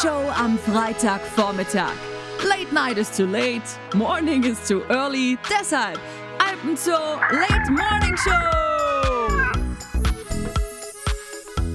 Show 0.00 0.30
am 0.34 0.58
Freitagvormittag. 0.58 1.92
Late 2.48 2.72
night 2.72 2.96
is 2.96 3.10
too 3.10 3.26
late, 3.26 3.62
morning 3.94 4.44
is 4.44 4.58
too 4.66 4.82
early. 4.88 5.36
Deshalb 5.48 5.98
Alpenzoo 6.38 6.92
Late 7.32 7.70
Morning 7.70 8.16
Show. 8.16 8.30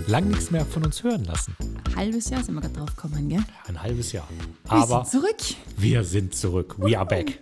Lang 0.08 0.28
nichts 0.30 0.50
mehr 0.50 0.66
von 0.66 0.86
uns 0.86 1.04
hören 1.04 1.26
lassen. 1.26 1.56
Halbes 1.96 2.30
Jahr 2.30 2.44
sind 2.44 2.56
wir 2.56 2.62
gerade 2.62 2.74
drauf 2.74 2.96
gekommen, 2.96 3.30
gell? 3.30 3.44
Ein 3.68 3.82
halbes 3.82 4.12
Jahr. 4.12 4.28
Wir 4.64 4.72
Aber 4.72 5.06
sind 5.06 5.22
zurück. 5.22 5.38
wir 5.78 6.04
sind 6.04 6.36
zurück. 6.36 6.76
We 6.80 6.98
are 6.98 7.06
back. 7.06 7.42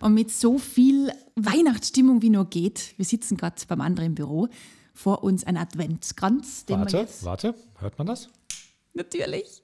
Und 0.00 0.14
mit 0.14 0.30
so 0.30 0.58
viel 0.58 1.12
Weihnachtsstimmung 1.36 2.22
wie 2.22 2.30
nur 2.30 2.44
geht. 2.48 2.94
Wir 2.96 3.04
sitzen 3.04 3.36
gerade 3.36 3.56
beim 3.66 3.80
anderen 3.80 4.14
Büro. 4.14 4.48
Vor 4.94 5.24
uns 5.24 5.44
ein 5.44 5.56
Adventskranz, 5.56 6.66
den 6.66 6.76
wir 6.76 6.80
Warte, 6.82 6.98
jetzt 6.98 7.24
warte. 7.24 7.54
Hört 7.78 7.98
man 7.98 8.06
das? 8.06 8.28
Natürlich. 8.94 9.62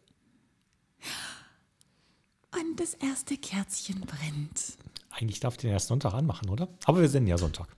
Und 2.53 2.81
das 2.81 2.95
erste 2.95 3.37
Kerzchen 3.37 4.01
brennt. 4.01 4.77
Eigentlich 5.11 5.41
darf 5.41 5.55
ich 5.55 5.59
den 5.59 5.71
erst 5.71 5.89
Sonntag 5.89 6.15
anmachen, 6.15 6.49
oder? 6.49 6.69
Aber 6.85 7.01
wir 7.01 7.09
sind 7.09 7.27
ja 7.27 7.39
Sonntag. 7.39 7.69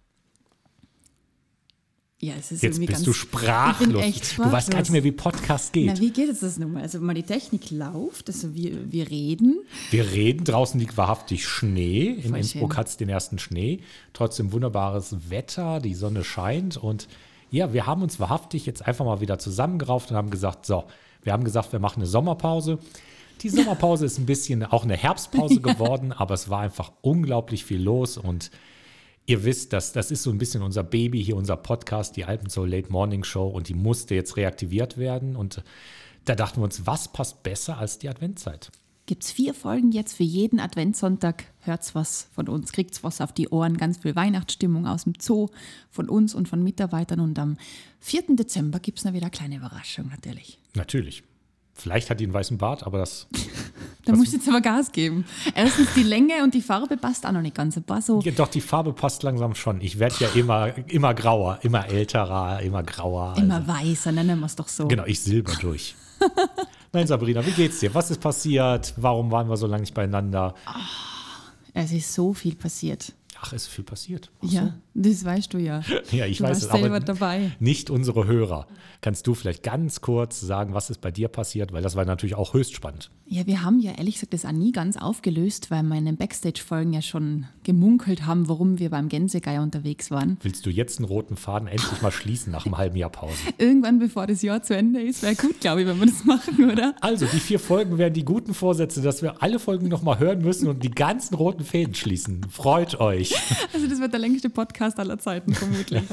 Ja, 2.20 2.34
es 2.36 2.50
ist 2.50 2.64
Jetzt 2.64 2.80
bist 2.80 2.92
ganz, 2.92 3.04
du 3.04 3.12
sprachlos. 3.12 4.02
echt 4.02 4.38
Du 4.38 4.42
weißt 4.42 4.42
gar 4.42 4.50
nicht 4.50 4.66
sprachlos. 4.66 4.91
mehr, 4.91 5.04
wie 5.04 5.12
Podcast 5.12 5.72
geht. 5.72 5.86
Na, 5.86 6.00
wie 6.00 6.10
geht 6.10 6.28
es 6.28 6.41
das 6.41 6.58
nun 6.58 6.72
mal? 6.72 6.82
Also 6.82 6.98
mal 6.98 7.14
die 7.14 7.22
Technik 7.22 7.70
läuft, 7.70 8.28
also 8.28 8.56
wir, 8.56 8.91
wir 8.91 9.08
reden. 9.08 9.60
Wir 9.91 10.10
reden, 10.10 10.44
draußen 10.44 10.80
liegt 10.80 10.96
wahrhaftig 10.96 11.46
Schnee. 11.46 12.08
In 12.08 12.30
Voll 12.30 12.38
Innsbruck 12.38 12.77
hat 12.77 12.88
es 12.88 12.96
den 12.96 13.08
ersten 13.08 13.38
Schnee. 13.38 13.82
Trotzdem 14.14 14.50
wunderbares 14.50 15.30
Wetter, 15.30 15.78
die 15.78 15.94
Sonne 15.94 16.24
scheint. 16.24 16.77
Und 16.77 17.06
ja, 17.52 17.72
wir 17.72 17.86
haben 17.86 18.02
uns 18.02 18.19
wahrhaftig 18.19 18.66
jetzt 18.66 18.84
einfach 18.84 19.05
mal 19.05 19.20
wieder 19.20 19.38
zusammengerauft 19.38 20.10
und 20.10 20.16
haben 20.16 20.30
gesagt, 20.30 20.66
so, 20.66 20.84
wir 21.22 21.33
haben 21.33 21.44
gesagt, 21.44 21.72
wir 21.72 21.80
machen 21.80 22.00
eine 22.00 22.06
Sommerpause. 22.06 22.78
Die 23.42 23.48
Sommerpause 23.48 24.06
ist 24.06 24.19
ein 24.19 24.27
bisschen 24.27 24.64
auch 24.64 24.84
eine 24.84 24.97
Herbstpause 24.97 25.60
geworden, 25.62 26.12
aber 26.12 26.34
es 26.34 26.48
war 26.48 26.60
einfach 26.60 26.92
unglaublich 27.02 27.64
viel 27.64 27.83
los 27.83 28.19
und 28.19 28.50
Ihr 29.28 29.44
wisst, 29.44 29.75
dass 29.75 29.92
das 29.92 30.10
ist 30.10 30.22
so 30.22 30.30
ein 30.30 30.38
bisschen 30.38 30.62
unser 30.62 30.83
Baby 30.83 31.22
hier, 31.22 31.36
unser 31.36 31.58
Podcast, 31.58 32.16
die 32.16 32.25
Alpenzoll 32.25 32.70
Late 32.70 32.91
Morning 32.91 33.25
Show 33.25 33.47
und 33.47 33.69
die 33.69 33.75
musste 33.75 34.14
jetzt 34.14 34.38
reaktiviert 34.38 34.97
werden. 34.97 35.36
Und 35.36 35.62
da 36.25 36.34
dachten 36.34 36.62
wir 36.62 36.64
uns, 36.64 36.86
was 36.86 37.12
passt 37.12 37.42
besser 37.42 37.77
als 37.77 37.98
die 37.98 38.08
Adventzeit? 38.08 38.70
Gibt 39.09 39.25
es 39.25 39.33
vier 39.33 39.55
Folgen 39.55 39.91
jetzt 39.91 40.14
für 40.19 40.23
jeden 40.23 40.61
Adventssonntag. 40.61 41.45
Hört's 41.61 41.95
was 41.95 42.28
von 42.34 42.47
uns, 42.47 42.73
kriegt's 42.73 43.03
was 43.03 43.23
auf 43.23 43.33
die 43.33 43.48
Ohren, 43.48 43.78
ganz 43.78 43.97
viel 43.97 44.15
Weihnachtsstimmung 44.15 44.87
aus 44.87 45.05
dem 45.05 45.15
Zoo 45.19 45.48
von 45.91 46.11
uns 46.11 46.34
und 46.34 46.47
von 46.47 46.62
Mitarbeitern. 46.62 47.20
Und 47.20 47.39
am 47.39 47.56
4. 48.00 48.37
Dezember 48.37 48.81
gibt 48.81 48.98
es 48.98 49.05
dann 49.05 49.15
wieder 49.15 49.25
eine 49.25 49.31
kleine 49.31 49.56
Überraschung 49.56 50.11
natürlich. 50.11 50.59
Natürlich. 50.75 51.23
Vielleicht 51.73 52.11
hat 52.11 52.20
die 52.20 52.25
einen 52.25 52.34
weißen 52.34 52.59
Bart, 52.59 52.84
aber 52.84 52.98
das. 52.98 53.27
Da 54.05 54.17
musst 54.17 54.33
du 54.33 54.37
jetzt 54.39 54.48
aber 54.48 54.62
Gas 54.62 54.91
geben. 54.92 55.27
Erstens 55.55 55.93
die 55.95 56.03
Länge 56.03 56.43
und 56.43 56.55
die 56.55 56.62
Farbe 56.62 56.97
passt 56.97 57.27
auch 57.27 57.33
noch 57.33 57.43
nicht 57.43 57.55
ganz. 57.55 57.77
Ein 57.77 57.83
paar 57.83 58.00
so 58.00 58.20
Ja, 58.22 58.33
doch, 58.33 58.48
die 58.48 58.62
Farbe 58.62 58.95
passt 58.95 59.22
langsam 59.22 59.55
schon. 59.55 59.83
Ich 59.83 59.98
werde 59.98 60.17
ja 60.20 60.28
immer, 60.34 60.72
immer 60.89 61.12
grauer, 61.12 61.59
immer 61.61 61.87
älterer, 61.87 62.62
immer 62.62 62.83
grauer. 62.83 63.37
immer 63.37 63.56
also, 63.56 63.69
weißer, 63.69 64.12
nennen 64.12 64.41
wir 64.41 64.47
es 64.47 64.56
doch 64.56 64.69
so. 64.69 64.89
genau, 64.89 65.05
ich 65.05 65.20
silber 65.20 65.53
durch. 65.61 65.95
Nein, 66.92 67.06
Sabrina, 67.06 67.44
wie 67.44 67.50
geht's 67.50 67.81
dir? 67.81 67.94
Was 67.94 68.11
ist 68.11 68.20
passiert? 68.20 68.94
Warum 68.97 69.31
waren 69.31 69.48
wir 69.48 69.56
so 69.56 69.67
lange 69.67 69.83
nicht 69.83 69.94
beieinander? 69.94 70.55
Es 71.75 71.92
ist 71.92 72.12
so 72.12 72.33
viel 72.33 72.55
passiert. 72.55 73.12
Ach, 73.41 73.53
ist 73.53 73.67
viel 73.69 73.84
passiert. 73.84 74.31
Ach 74.44 74.50
Ja, 74.50 74.75
das 75.02 75.24
weißt 75.24 75.52
du 75.52 75.58
ja. 75.58 75.82
Ja, 76.10 76.27
ich 76.27 76.38
du 76.38 76.44
weiß 76.44 76.50
warst 76.50 76.62
es, 76.62 76.70
aber 76.70 77.00
dabei. 77.00 77.52
nicht 77.60 77.91
unsere 77.91 78.27
Hörer. 78.27 78.66
Kannst 79.00 79.27
du 79.27 79.34
vielleicht 79.34 79.62
ganz 79.62 80.00
kurz 80.00 80.41
sagen, 80.41 80.74
was 80.74 80.91
ist 80.91 81.00
bei 81.00 81.10
dir 81.10 81.28
passiert? 81.28 81.72
Weil 81.72 81.82
das 81.82 81.96
war 81.96 82.04
natürlich 82.04 82.34
auch 82.34 82.54
höchst 82.54 82.74
spannend. 82.74 83.10
Ja, 83.26 83.47
wir 83.47 83.62
haben 83.62 83.78
ja 83.78 83.92
ehrlich 83.92 84.14
gesagt 84.14 84.32
das 84.32 84.44
auch 84.44 84.53
nie 84.53 84.72
ganz 84.72 84.97
aufgelöst, 84.97 85.70
weil 85.70 85.82
wir 85.82 85.97
in 85.97 86.06
den 86.06 86.16
Backstage-Folgen 86.16 86.92
ja 86.92 87.03
schon 87.03 87.47
gemunkelt 87.62 88.26
haben, 88.26 88.48
warum 88.48 88.78
wir 88.78 88.91
beim 88.91 89.08
Gänsegeier 89.08 89.62
unterwegs 89.62 90.10
waren. 90.10 90.38
Willst 90.42 90.64
du 90.64 90.70
jetzt 90.70 90.98
einen 90.98 91.06
roten 91.06 91.37
Faden 91.37 91.69
endlich 91.69 92.00
mal 92.00 92.10
schließen 92.10 92.50
nach 92.50 92.64
einem 92.64 92.78
halben 92.78 92.97
Jahr 92.97 93.10
Pause? 93.10 93.34
Irgendwann, 93.58 93.98
bevor 93.98 94.26
das 94.26 94.42
Jahr 94.42 94.62
zu 94.62 94.75
Ende 94.75 95.03
ist, 95.03 95.22
wäre 95.22 95.34
gut, 95.34 95.60
glaube 95.60 95.82
ich, 95.82 95.87
wenn 95.87 96.00
wir 96.00 96.06
das 96.06 96.25
machen, 96.25 96.70
oder? 96.70 96.94
Also, 97.00 97.26
die 97.26 97.41
vier 97.41 97.60
Folgen 97.60 97.98
wären 97.98 98.14
die 98.14 98.25
guten 98.25 98.54
Vorsätze, 98.54 99.03
dass 99.03 99.20
wir 99.22 99.42
alle 99.42 99.58
Folgen 99.58 99.88
nochmal 99.88 100.19
hören 100.19 100.41
müssen 100.41 100.66
und 100.66 100.82
die 100.82 100.91
ganzen 100.91 101.34
roten 101.34 101.64
Fäden 101.64 101.94
schließen. 101.94 102.47
Freut 102.50 102.98
euch. 102.98 103.34
Also 103.75 103.87
das 103.87 104.00
wird 104.00 104.12
der 104.12 104.20
längste 104.20 104.48
Podcast 104.48 104.88
aller 104.97 105.19
Zeiten, 105.19 105.54
vermutlich. 105.54 106.04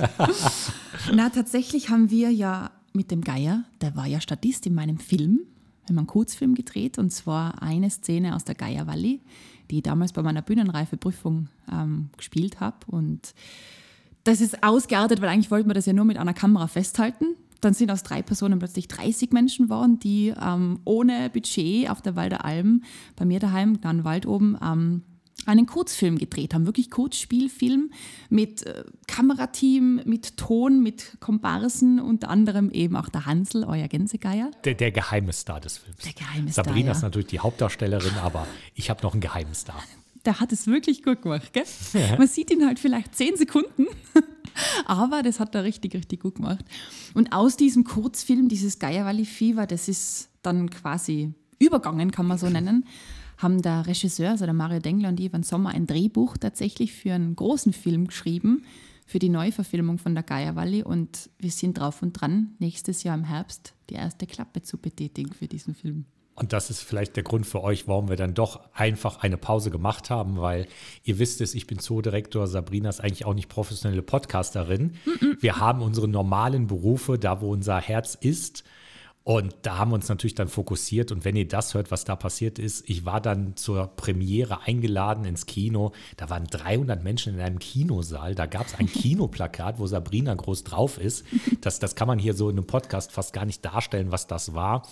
Na, 1.13 1.29
tatsächlich 1.29 1.89
haben 1.89 2.09
wir 2.09 2.31
ja 2.31 2.71
mit 2.93 3.11
dem 3.11 3.21
Geier, 3.21 3.63
der 3.81 3.95
war 3.95 4.07
ja 4.07 4.21
Statist 4.21 4.65
in 4.65 4.73
meinem 4.73 4.97
Film, 4.97 5.41
wir 5.85 5.89
haben 5.89 5.99
einen 5.99 6.07
Kurzfilm 6.07 6.55
gedreht 6.55 6.97
und 6.97 7.11
zwar 7.11 7.61
eine 7.61 7.89
Szene 7.89 8.35
aus 8.35 8.43
der 8.43 8.55
Geier 8.55 8.87
Valley, 8.87 9.21
die 9.69 9.77
ich 9.77 9.83
damals 9.83 10.13
bei 10.13 10.23
meiner 10.23 10.41
Bühnenreifeprüfung 10.41 11.49
ähm, 11.71 12.09
gespielt 12.17 12.59
habe 12.59 12.77
und 12.87 13.33
das 14.25 14.41
ist 14.41 14.63
ausgeartet, 14.63 15.21
weil 15.21 15.29
eigentlich 15.29 15.51
wollten 15.51 15.69
wir 15.69 15.75
das 15.75 15.85
ja 15.85 15.93
nur 15.93 16.05
mit 16.05 16.17
einer 16.17 16.33
Kamera 16.33 16.67
festhalten. 16.67 17.35
Dann 17.61 17.75
sind 17.75 17.91
aus 17.91 18.01
drei 18.01 18.23
Personen 18.23 18.57
plötzlich 18.57 18.87
30 18.87 19.31
Menschen 19.31 19.65
geworden, 19.65 19.99
die 19.99 20.33
ähm, 20.41 20.79
ohne 20.83 21.29
Budget 21.29 21.89
auf 21.89 22.01
der 22.01 22.15
Walder 22.15 22.43
Alm 22.43 22.83
bei 23.15 23.23
mir 23.23 23.39
daheim, 23.39 23.79
dann 23.81 24.03
Wald 24.03 24.25
oben, 24.25 24.57
ähm, 24.63 25.03
einen 25.45 25.65
Kurzfilm 25.65 26.17
gedreht 26.17 26.53
haben. 26.53 26.65
Wirklich 26.65 26.89
Kurzspielfilm 26.89 27.91
mit 28.29 28.65
äh, 28.65 28.83
Kamerateam, 29.07 30.01
mit 30.05 30.37
Ton, 30.37 30.81
mit 30.81 31.17
Komparsen, 31.19 31.99
unter 31.99 32.29
anderem 32.29 32.71
eben 32.71 32.95
auch 32.95 33.09
der 33.09 33.25
Hansel, 33.25 33.63
euer 33.63 33.87
Gänsegeier. 33.87 34.51
Der, 34.63 34.73
der 34.73 34.91
geheime 34.91 35.33
Star 35.33 35.59
des 35.59 35.77
Films. 35.77 35.99
Der 35.99 36.13
geheime 36.13 36.51
Star, 36.51 36.65
Sabrina 36.65 36.87
ja. 36.87 36.91
ist 36.93 37.01
natürlich 37.01 37.27
die 37.27 37.39
Hauptdarstellerin, 37.39 38.15
aber 38.23 38.47
ich 38.73 38.89
habe 38.89 39.03
noch 39.03 39.13
einen 39.13 39.21
geheimen 39.21 39.53
Star. 39.53 39.81
der 40.25 40.39
hat 40.39 40.51
es 40.51 40.67
wirklich 40.67 41.03
gut 41.03 41.21
gemacht. 41.21 41.53
Gell? 41.53 41.65
Man 42.17 42.27
sieht 42.27 42.51
ihn 42.51 42.65
halt 42.65 42.79
vielleicht 42.79 43.15
zehn 43.15 43.35
Sekunden, 43.37 43.85
aber 44.85 45.21
das 45.21 45.39
hat 45.39 45.53
er 45.55 45.63
richtig, 45.63 45.93
richtig 45.93 46.21
gut 46.21 46.35
gemacht. 46.35 46.65
Und 47.13 47.33
aus 47.33 47.57
diesem 47.57 47.83
Kurzfilm, 47.83 48.47
dieses 48.47 48.79
Geier 48.79 49.05
Valley 49.05 49.25
Fever, 49.25 49.67
das 49.67 49.87
ist 49.87 50.29
dann 50.41 50.69
quasi 50.69 51.33
übergangen, 51.59 52.11
kann 52.11 52.25
man 52.27 52.37
so 52.37 52.49
nennen, 52.49 52.85
haben 53.37 53.61
der 53.61 53.87
Regisseur, 53.87 54.31
also 54.31 54.45
der 54.45 54.53
Mario 54.53 54.79
Dengler 54.79 55.09
und 55.09 55.19
Ivan 55.19 55.43
Sommer, 55.43 55.69
ein 55.69 55.87
Drehbuch 55.87 56.37
tatsächlich 56.37 56.93
für 56.93 57.13
einen 57.13 57.35
großen 57.35 57.73
Film 57.73 58.07
geschrieben, 58.07 58.63
für 59.05 59.19
die 59.19 59.29
Neuverfilmung 59.29 59.97
von 59.97 60.15
der 60.15 60.23
Geier 60.23 60.55
Valley. 60.55 60.83
Und 60.83 61.29
wir 61.37 61.51
sind 61.51 61.77
drauf 61.77 62.01
und 62.01 62.13
dran, 62.13 62.55
nächstes 62.59 63.03
Jahr 63.03 63.15
im 63.15 63.23
Herbst 63.23 63.73
die 63.89 63.95
erste 63.95 64.25
Klappe 64.25 64.61
zu 64.61 64.77
betätigen 64.77 65.33
für 65.33 65.47
diesen 65.47 65.75
Film. 65.75 66.05
Und 66.35 66.51
das 66.51 66.69
ist 66.69 66.81
vielleicht 66.81 67.15
der 67.15 67.23
Grund 67.23 67.47
für 67.47 67.63
euch, 67.63 67.87
warum 67.87 68.09
wir 68.09 68.17
dann 68.17 68.33
doch 68.33 68.59
einfach 68.73 69.23
eine 69.23 69.37
Pause 69.37 69.71
gemacht 69.71 70.09
haben, 70.09 70.37
weil 70.37 70.67
ihr 71.03 71.17
wisst 71.17 71.39
es, 71.39 71.55
ich 71.55 71.65
bin 71.65 71.79
Zoodirektor, 71.79 72.45
Sabrina 72.45 72.89
ist 72.89 72.99
eigentlich 72.99 73.25
auch 73.25 73.33
nicht 73.33 73.47
professionelle 73.47 74.01
Podcasterin. 74.01 74.95
Wir 75.39 75.59
haben 75.59 75.81
unsere 75.81 76.09
normalen 76.09 76.67
Berufe, 76.67 77.17
da 77.17 77.39
wo 77.39 77.53
unser 77.53 77.79
Herz 77.79 78.15
ist. 78.15 78.65
Und 79.27 79.55
da 79.63 79.79
haben 79.79 79.89
wir 79.89 79.95
uns 79.95 80.07
natürlich 80.07 80.35
dann 80.35 80.47
fokussiert. 80.47 81.11
Und 81.11 81.25
wenn 81.25 81.35
ihr 81.35 81.47
das 81.47 81.73
hört, 81.73 81.89
was 81.89 82.05
da 82.05 82.15
passiert 82.15 82.59
ist, 82.59 82.87
ich 82.87 83.05
war 83.05 83.19
dann 83.19 83.55
zur 83.55 83.87
Premiere 83.87 84.61
eingeladen 84.61 85.25
ins 85.25 85.47
Kino. 85.47 85.93
Da 86.15 86.29
waren 86.29 86.45
300 86.45 87.03
Menschen 87.03 87.33
in 87.33 87.41
einem 87.41 87.57
Kinosaal. 87.57 88.35
Da 88.35 88.45
gab 88.45 88.67
es 88.67 88.75
ein 88.75 88.85
Kinoplakat, 88.91 89.79
wo 89.79 89.87
Sabrina 89.87 90.35
groß 90.35 90.63
drauf 90.63 90.99
ist. 90.99 91.25
Das, 91.61 91.79
das 91.79 91.95
kann 91.95 92.07
man 92.07 92.19
hier 92.19 92.35
so 92.35 92.51
in 92.51 92.57
einem 92.57 92.67
Podcast 92.67 93.11
fast 93.11 93.33
gar 93.33 93.45
nicht 93.45 93.65
darstellen, 93.65 94.11
was 94.11 94.27
das 94.27 94.53
war. 94.53 94.83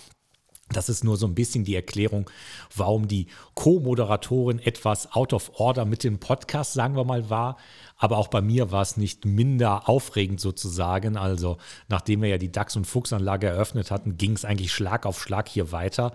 Das 0.70 0.88
ist 0.88 1.04
nur 1.04 1.16
so 1.16 1.26
ein 1.26 1.34
bisschen 1.34 1.64
die 1.64 1.74
Erklärung, 1.74 2.30
warum 2.74 3.06
die 3.06 3.26
Co-Moderatorin 3.54 4.58
etwas 4.58 5.12
out 5.12 5.32
of 5.32 5.52
order 5.54 5.84
mit 5.84 6.04
dem 6.04 6.18
Podcast, 6.18 6.72
sagen 6.72 6.96
wir 6.96 7.04
mal, 7.04 7.28
war. 7.28 7.58
Aber 7.96 8.16
auch 8.16 8.28
bei 8.28 8.40
mir 8.40 8.72
war 8.72 8.82
es 8.82 8.96
nicht 8.96 9.24
minder 9.26 9.88
aufregend 9.88 10.40
sozusagen. 10.40 11.16
Also 11.16 11.58
nachdem 11.88 12.22
wir 12.22 12.30
ja 12.30 12.38
die 12.38 12.50
DAX- 12.50 12.76
und 12.76 12.86
Fuchsanlage 12.86 13.46
eröffnet 13.46 13.90
hatten, 13.90 14.16
ging 14.16 14.32
es 14.32 14.44
eigentlich 14.44 14.72
Schlag 14.72 15.04
auf 15.06 15.20
Schlag 15.20 15.48
hier 15.48 15.70
weiter. 15.70 16.12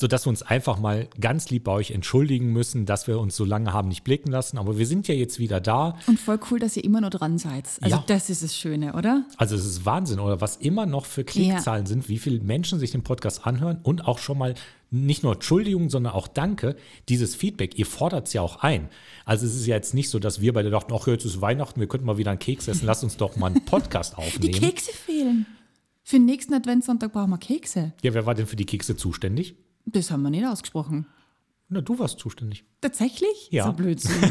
Sodass 0.00 0.24
wir 0.24 0.30
uns 0.30 0.40
einfach 0.40 0.78
mal 0.78 1.08
ganz 1.20 1.50
lieb 1.50 1.64
bei 1.64 1.72
euch 1.72 1.90
entschuldigen 1.90 2.52
müssen, 2.54 2.86
dass 2.86 3.06
wir 3.06 3.18
uns 3.20 3.36
so 3.36 3.44
lange 3.44 3.74
haben 3.74 3.88
nicht 3.88 4.02
blicken 4.02 4.30
lassen. 4.30 4.56
Aber 4.56 4.78
wir 4.78 4.86
sind 4.86 5.06
ja 5.08 5.14
jetzt 5.14 5.38
wieder 5.38 5.60
da. 5.60 5.98
Und 6.06 6.18
voll 6.18 6.40
cool, 6.50 6.58
dass 6.58 6.74
ihr 6.78 6.84
immer 6.84 7.02
noch 7.02 7.10
dran 7.10 7.36
seid. 7.36 7.68
Also 7.82 7.96
Ja. 7.96 8.04
das 8.06 8.30
ist 8.30 8.42
das 8.42 8.56
Schöne, 8.56 8.94
oder? 8.94 9.26
Also 9.36 9.56
es 9.56 9.66
ist 9.66 9.84
Wahnsinn, 9.84 10.18
oder 10.18 10.40
was 10.40 10.56
immer 10.56 10.86
noch 10.86 11.04
für 11.04 11.22
Klickzahlen 11.22 11.84
sind, 11.84 12.08
wie 12.08 12.18
viele 12.18 12.40
Menschen 12.40 12.78
sich 12.78 12.92
den 12.92 13.02
Podcast 13.02 13.46
anhören 13.46 13.78
und 13.82 14.06
auch 14.06 14.18
schon 14.18 14.38
mal 14.38 14.54
nicht 14.90 15.22
nur 15.22 15.34
Entschuldigung, 15.34 15.90
sondern 15.90 16.14
auch 16.14 16.28
Danke, 16.28 16.76
dieses 17.10 17.34
Feedback, 17.36 17.78
ihr 17.78 17.84
fordert 17.86 18.26
es 18.28 18.32
ja 18.32 18.40
auch 18.40 18.56
ein. 18.62 18.88
Also 19.26 19.44
es 19.44 19.54
ist 19.54 19.66
ja 19.66 19.76
jetzt 19.76 19.92
nicht 19.92 20.08
so, 20.08 20.18
dass 20.18 20.40
wir 20.40 20.54
beide 20.54 20.70
dachten, 20.70 20.94
ach, 20.94 21.06
jetzt 21.08 21.26
ist 21.26 21.42
Weihnachten, 21.42 21.78
wir 21.78 21.88
könnten 21.88 22.06
mal 22.06 22.16
wieder 22.16 22.30
einen 22.30 22.40
Keks 22.40 22.68
essen, 22.68 22.86
lasst 22.86 23.04
uns 23.04 23.18
doch 23.18 23.36
mal 23.36 23.48
einen 23.48 23.64
Podcast 23.66 24.14
Die 24.16 24.22
aufnehmen. 24.22 24.54
Kekse 24.54 24.92
fehlen. 24.92 25.44
Für 26.02 26.16
den 26.16 26.24
nächsten 26.24 26.54
Adventssonntag 26.54 27.12
brauchen 27.12 27.30
wir 27.30 27.38
Kekse. 27.38 27.92
Ja, 28.02 28.14
wer 28.14 28.24
war 28.24 28.34
denn 28.34 28.46
für 28.46 28.56
die 28.56 28.64
Kekse 28.66 28.96
zuständig? 28.96 29.54
Das 29.86 30.10
haben 30.10 30.22
wir 30.22 30.30
nicht 30.30 30.46
ausgesprochen. 30.46 31.06
Na, 31.68 31.80
du 31.80 31.98
warst 31.98 32.18
zuständig. 32.18 32.64
Tatsächlich? 32.80 33.48
Ja. 33.50 33.66
So 33.66 33.72
Blödsinn. 33.72 34.12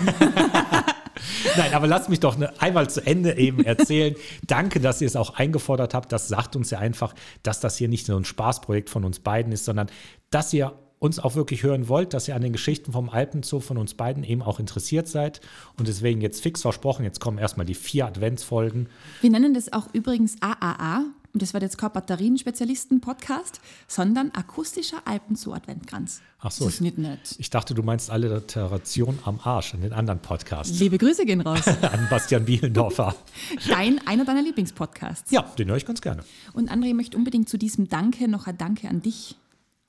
Nein, 1.57 1.73
aber 1.73 1.87
lasst 1.87 2.09
mich 2.09 2.19
doch 2.19 2.37
einmal 2.59 2.89
zu 2.89 3.05
Ende 3.05 3.37
eben 3.37 3.63
erzählen. 3.63 4.15
Danke, 4.45 4.79
dass 4.79 5.01
ihr 5.01 5.07
es 5.07 5.15
auch 5.15 5.35
eingefordert 5.35 5.93
habt. 5.93 6.11
Das 6.11 6.27
sagt 6.27 6.55
uns 6.55 6.69
ja 6.69 6.79
einfach, 6.79 7.13
dass 7.43 7.59
das 7.59 7.77
hier 7.77 7.87
nicht 7.87 8.07
nur 8.07 8.19
ein 8.19 8.25
Spaßprojekt 8.25 8.89
von 8.89 9.05
uns 9.05 9.19
beiden 9.19 9.51
ist, 9.51 9.65
sondern 9.65 9.87
dass 10.29 10.53
ihr 10.53 10.73
uns 10.99 11.17
auch 11.17 11.35
wirklich 11.35 11.63
hören 11.63 11.87
wollt, 11.87 12.13
dass 12.13 12.27
ihr 12.27 12.35
an 12.35 12.41
den 12.41 12.51
Geschichten 12.51 12.91
vom 12.91 13.09
Alpenzoo 13.09 13.61
von 13.61 13.77
uns 13.77 13.93
beiden 13.93 14.23
eben 14.23 14.41
auch 14.41 14.59
interessiert 14.59 15.07
seid. 15.07 15.39
Und 15.77 15.87
deswegen 15.87 16.19
jetzt 16.19 16.41
fix 16.41 16.61
versprochen, 16.61 17.05
jetzt 17.05 17.21
kommen 17.21 17.37
erstmal 17.37 17.65
die 17.65 17.75
vier 17.75 18.05
Adventsfolgen. 18.05 18.89
Wir 19.21 19.29
nennen 19.29 19.53
das 19.53 19.71
auch 19.71 19.87
übrigens 19.93 20.35
AAA. 20.41 21.05
Und 21.33 21.41
das 21.41 21.53
war 21.53 21.61
jetzt 21.61 21.77
kein 21.77 21.91
Batterienspezialisten-Podcast, 21.91 23.61
sondern 23.87 24.31
akustischer 24.31 25.01
Alpenzoo-Adventkranz. 25.05 26.21
Ach 26.39 26.51
so. 26.51 26.65
Das 26.65 26.75
ist 26.75 26.81
nicht 26.81 26.97
nett. 26.97 27.35
Ich 27.37 27.49
dachte, 27.49 27.73
du 27.73 27.83
meinst 27.83 28.09
Alliteration 28.09 29.19
am 29.25 29.39
Arsch 29.43 29.73
an 29.73 29.81
den 29.81 29.93
anderen 29.93 30.21
Podcasts. 30.21 30.79
Liebe 30.79 30.97
Grüße 30.97 31.25
gehen 31.25 31.41
raus. 31.41 31.67
an 31.81 32.07
Bastian 32.09 32.45
Bielendorfer. 32.45 33.15
Dein, 33.67 34.05
einer 34.07 34.25
deiner 34.25 34.41
Lieblingspodcasts. 34.41 35.31
Ja, 35.31 35.41
den 35.57 35.67
höre 35.69 35.77
ich 35.77 35.85
ganz 35.85 36.01
gerne. 36.01 36.23
Und 36.53 36.71
André 36.71 36.93
möchte 36.95 37.17
unbedingt 37.17 37.49
zu 37.49 37.57
diesem 37.57 37.89
Danke 37.89 38.27
noch 38.27 38.47
ein 38.47 38.57
Danke 38.57 38.87
an 38.89 39.01
dich 39.01 39.35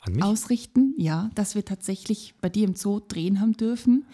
An 0.01 0.15
mich? 0.15 0.25
ausrichten, 0.25 0.95
ja, 0.99 1.31
dass 1.35 1.55
wir 1.55 1.65
tatsächlich 1.65 2.35
bei 2.41 2.49
dir 2.49 2.67
im 2.67 2.75
Zoo 2.75 3.01
drehen 3.01 3.41
haben 3.41 3.57
dürfen, 3.57 4.05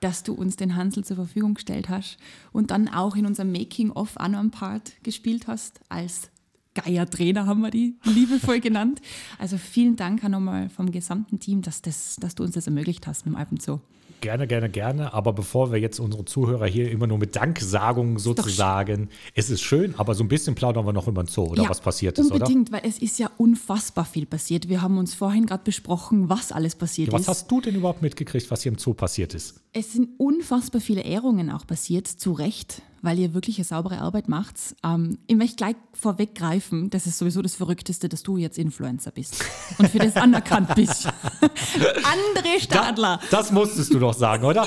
dass 0.00 0.22
du 0.22 0.34
uns 0.34 0.56
den 0.56 0.74
Hansel 0.76 1.04
zur 1.04 1.16
Verfügung 1.16 1.54
gestellt 1.54 1.88
hast 1.88 2.18
und 2.52 2.70
dann 2.70 2.88
auch 2.88 3.16
in 3.16 3.24
unserem 3.24 3.52
Making-of 3.52 4.18
einen 4.18 4.50
Part 4.50 4.92
gespielt 5.02 5.46
hast 5.46 5.80
als 5.88 6.30
Geier-Trainer, 6.74 7.46
haben 7.46 7.60
wir 7.60 7.70
die 7.70 7.96
liebevoll 8.04 8.60
genannt. 8.60 9.00
Also 9.38 9.56
vielen 9.58 9.96
Dank 9.96 10.22
nochmal 10.28 10.68
vom 10.68 10.90
gesamten 10.90 11.38
Team, 11.38 11.62
dass, 11.62 11.82
das, 11.82 12.16
dass 12.20 12.34
du 12.34 12.42
uns 12.42 12.54
das 12.54 12.66
ermöglicht 12.66 13.06
hast 13.06 13.26
mit 13.26 13.34
dem 13.34 13.38
Alpenzoo. 13.38 13.80
Gerne, 14.20 14.46
gerne, 14.46 14.70
gerne. 14.70 15.12
Aber 15.12 15.34
bevor 15.34 15.70
wir 15.70 15.78
jetzt 15.78 16.00
unsere 16.00 16.24
Zuhörer 16.24 16.66
hier 16.66 16.90
immer 16.90 17.06
nur 17.06 17.18
mit 17.18 17.36
Danksagungen 17.36 18.18
sozusagen, 18.18 19.10
es 19.34 19.50
ist 19.50 19.60
schön, 19.60 19.94
aber 19.98 20.14
so 20.14 20.24
ein 20.24 20.28
bisschen 20.28 20.54
plaudern 20.54 20.86
wir 20.86 20.94
noch 20.94 21.08
über 21.08 21.22
den 21.22 21.26
Zoo 21.26 21.44
oder 21.44 21.64
Ja, 21.64 21.68
was 21.68 21.80
passiert 21.82 22.18
ist, 22.18 22.30
oder? 22.30 22.36
Unbedingt, 22.36 22.72
weil 22.72 22.80
es 22.84 22.98
ist 22.98 23.18
ja 23.18 23.30
unfassbar 23.36 24.06
viel 24.06 24.24
passiert. 24.24 24.70
Wir 24.70 24.80
haben 24.80 24.96
uns 24.96 25.12
vorhin 25.14 25.44
gerade 25.44 25.62
besprochen, 25.62 26.30
was 26.30 26.52
alles 26.52 26.74
passiert 26.74 27.12
Was 27.12 27.22
ist. 27.22 27.28
hast 27.28 27.50
du 27.50 27.60
denn 27.60 27.74
überhaupt 27.74 28.00
mitgekriegt, 28.00 28.50
was 28.50 28.62
hier 28.62 28.72
im 28.72 28.78
Zoo 28.78 28.94
passiert 28.94 29.34
ist? 29.34 29.60
Es 29.74 29.92
sind 29.92 30.08
unfassbar 30.16 30.80
viele 30.80 31.02
Ehrungen 31.02 31.50
auch 31.50 31.66
passiert, 31.66 32.06
zu 32.06 32.32
Recht, 32.32 32.80
weil 33.04 33.18
ihr 33.18 33.34
wirklich 33.34 33.58
eine 33.58 33.64
saubere 33.64 33.98
Arbeit 33.98 34.28
macht. 34.28 34.56
Ähm, 34.82 35.18
ich 35.26 35.36
möchte 35.36 35.56
gleich 35.56 35.76
vorweggreifen, 35.92 36.90
das 36.90 37.06
ist 37.06 37.18
sowieso 37.18 37.42
das 37.42 37.54
Verrückteste, 37.54 38.08
dass 38.08 38.22
du 38.22 38.36
jetzt 38.36 38.58
Influencer 38.58 39.10
bist 39.10 39.44
und 39.78 39.88
für 39.90 39.98
das 39.98 40.16
anerkannt 40.16 40.74
bist. 40.74 41.06
André 41.40 42.60
Stadler, 42.60 43.20
Das 43.30 43.52
musstest 43.52 43.92
du 43.92 43.98
doch 43.98 44.14
sagen, 44.14 44.44
oder? 44.44 44.66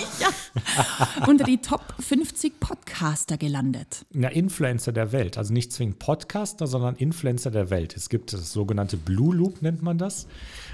unter 1.28 1.44
die 1.44 1.57
Top 1.57 1.81
50 2.00 2.60
Podcaster 2.60 3.38
gelandet. 3.38 4.06
Na, 4.13 4.30
Influencer 4.30 4.92
der 4.92 5.12
Welt. 5.12 5.38
Also 5.38 5.54
nicht 5.54 5.74
zwingend 5.74 6.00
Podcaster, 6.00 6.68
sondern 6.68 6.95
Influencer 6.95 7.51
der 7.51 7.69
Welt. 7.69 7.95
Es 7.98 8.10
gibt 8.10 8.33
das 8.33 8.54
sogenannte 8.54 8.98
Blue 8.98 9.36
Loop, 9.36 9.62
nennt 9.62 9.81
man 9.81 9.98
das. 9.98 10.28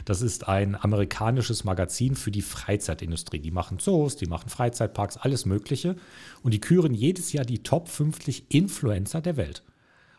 Das 0.05 0.21
ist 0.21 0.47
ein 0.47 0.75
amerikanisches 0.75 1.63
Magazin 1.63 2.15
für 2.15 2.31
die 2.31 2.41
Freizeitindustrie. 2.41 3.39
Die 3.39 3.51
machen 3.51 3.79
Zoos, 3.79 4.17
die 4.17 4.25
machen 4.25 4.49
Freizeitparks, 4.49 5.17
alles 5.17 5.45
Mögliche. 5.45 5.95
Und 6.43 6.53
die 6.53 6.59
küren 6.59 6.93
jedes 6.93 7.31
Jahr 7.31 7.45
die 7.45 7.52
Top 7.61 7.89
50 7.89 8.51
Influencer 8.51 9.21
der 9.21 9.37
Welt. 9.37 9.63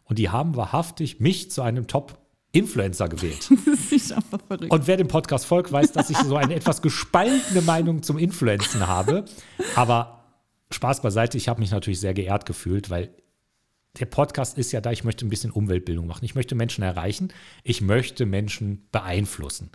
Und 0.04 0.19
die 0.19 0.28
haben 0.28 0.54
wahrhaftig 0.54 1.19
mich 1.19 1.50
zu 1.50 1.62
einem 1.62 1.86
Top 1.86 2.19
Influencer 2.52 3.08
gewählt. 3.08 3.50
Das 3.66 3.90
ist 3.90 4.12
einfach 4.12 4.40
verrückt. 4.46 4.70
Und 4.70 4.86
wer 4.86 4.96
dem 4.96 5.08
Podcast 5.08 5.46
folgt, 5.46 5.72
weiß, 5.72 5.92
dass 5.92 6.10
ich 6.10 6.16
so 6.19 6.36
eine 6.36 6.54
etwas 6.54 6.82
gespaltene 6.82 7.62
Meinung 7.62 8.02
zum 8.02 8.19
Influenzen 8.19 8.86
habe. 8.86 9.25
Aber 9.75 10.25
Spaß 10.70 11.02
beiseite, 11.02 11.36
ich 11.36 11.48
habe 11.48 11.60
mich 11.60 11.72
natürlich 11.72 12.00
sehr 12.00 12.14
geehrt 12.14 12.46
gefühlt, 12.46 12.90
weil 12.90 13.10
der 13.98 14.06
Podcast 14.06 14.58
ist 14.58 14.72
ja 14.72 14.80
da, 14.80 14.90
ich 14.90 15.04
möchte 15.04 15.25
ein 15.25 15.30
bisschen 15.30 15.50
Umweltbildung 15.50 16.06
machen. 16.06 16.25
Ich 16.25 16.34
möchte 16.34 16.54
Menschen 16.54 16.82
erreichen, 16.82 17.32
ich 17.62 17.80
möchte 17.80 18.26
Menschen 18.26 18.88
beeinflussen. 18.90 19.70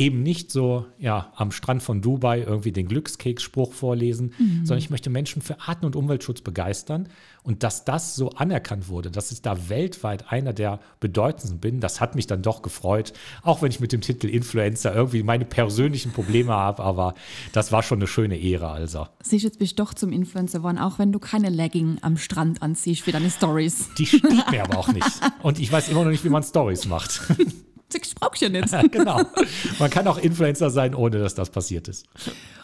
Eben 0.00 0.22
nicht 0.22 0.50
so, 0.50 0.86
ja, 0.98 1.30
am 1.36 1.52
Strand 1.52 1.82
von 1.82 2.00
Dubai 2.00 2.40
irgendwie 2.40 2.72
den 2.72 2.88
Glückskeksspruch 2.88 3.74
vorlesen, 3.74 4.32
sondern 4.64 4.78
ich 4.78 4.88
möchte 4.88 5.10
Menschen 5.10 5.42
für 5.42 5.60
Arten- 5.60 5.84
und 5.84 5.94
Umweltschutz 5.94 6.40
begeistern. 6.40 7.08
Und 7.42 7.62
dass 7.62 7.84
das 7.84 8.16
so 8.16 8.30
anerkannt 8.30 8.88
wurde, 8.88 9.10
dass 9.10 9.30
ich 9.30 9.42
da 9.42 9.68
weltweit 9.68 10.32
einer 10.32 10.54
der 10.54 10.80
bedeutendsten 11.00 11.58
bin, 11.58 11.80
das 11.80 12.00
hat 12.00 12.14
mich 12.14 12.26
dann 12.26 12.40
doch 12.40 12.62
gefreut. 12.62 13.12
Auch 13.42 13.60
wenn 13.60 13.70
ich 13.70 13.80
mit 13.80 13.92
dem 13.92 14.00
Titel 14.00 14.26
Influencer 14.28 14.94
irgendwie 14.94 15.22
meine 15.22 15.44
persönlichen 15.44 16.12
Probleme 16.12 16.52
habe, 16.54 16.82
aber 16.82 17.14
das 17.52 17.70
war 17.70 17.82
schon 17.82 17.98
eine 17.98 18.06
schöne 18.06 18.38
Ehre, 18.38 18.68
also. 18.68 19.06
Siehst, 19.22 19.44
jetzt 19.44 19.58
bist 19.58 19.78
du 19.78 19.84
doch 19.84 19.92
zum 19.92 20.12
Influencer 20.12 20.60
geworden, 20.60 20.78
auch 20.78 20.98
wenn 20.98 21.12
du 21.12 21.18
keine 21.18 21.50
Legging 21.50 21.98
am 22.00 22.16
Strand 22.16 22.62
anziehst 22.62 23.02
für 23.02 23.12
deine 23.12 23.30
Stories. 23.30 23.90
Die 23.98 24.06
steht 24.06 24.50
mir 24.50 24.64
aber 24.64 24.78
auch 24.78 24.92
nicht. 24.92 25.06
Und 25.42 25.58
ich 25.58 25.70
weiß 25.70 25.90
immer 25.90 26.04
noch 26.04 26.10
nicht, 26.10 26.24
wie 26.24 26.30
man 26.30 26.42
Stories 26.42 26.86
macht. 26.86 27.20
Du 27.92 27.98
ja 28.40 28.48
nicht. 28.48 28.92
genau. 28.92 29.20
Man 29.78 29.90
kann 29.90 30.06
auch 30.06 30.18
Influencer 30.18 30.70
sein, 30.70 30.94
ohne 30.94 31.18
dass 31.18 31.34
das 31.34 31.50
passiert 31.50 31.88
ist. 31.88 32.06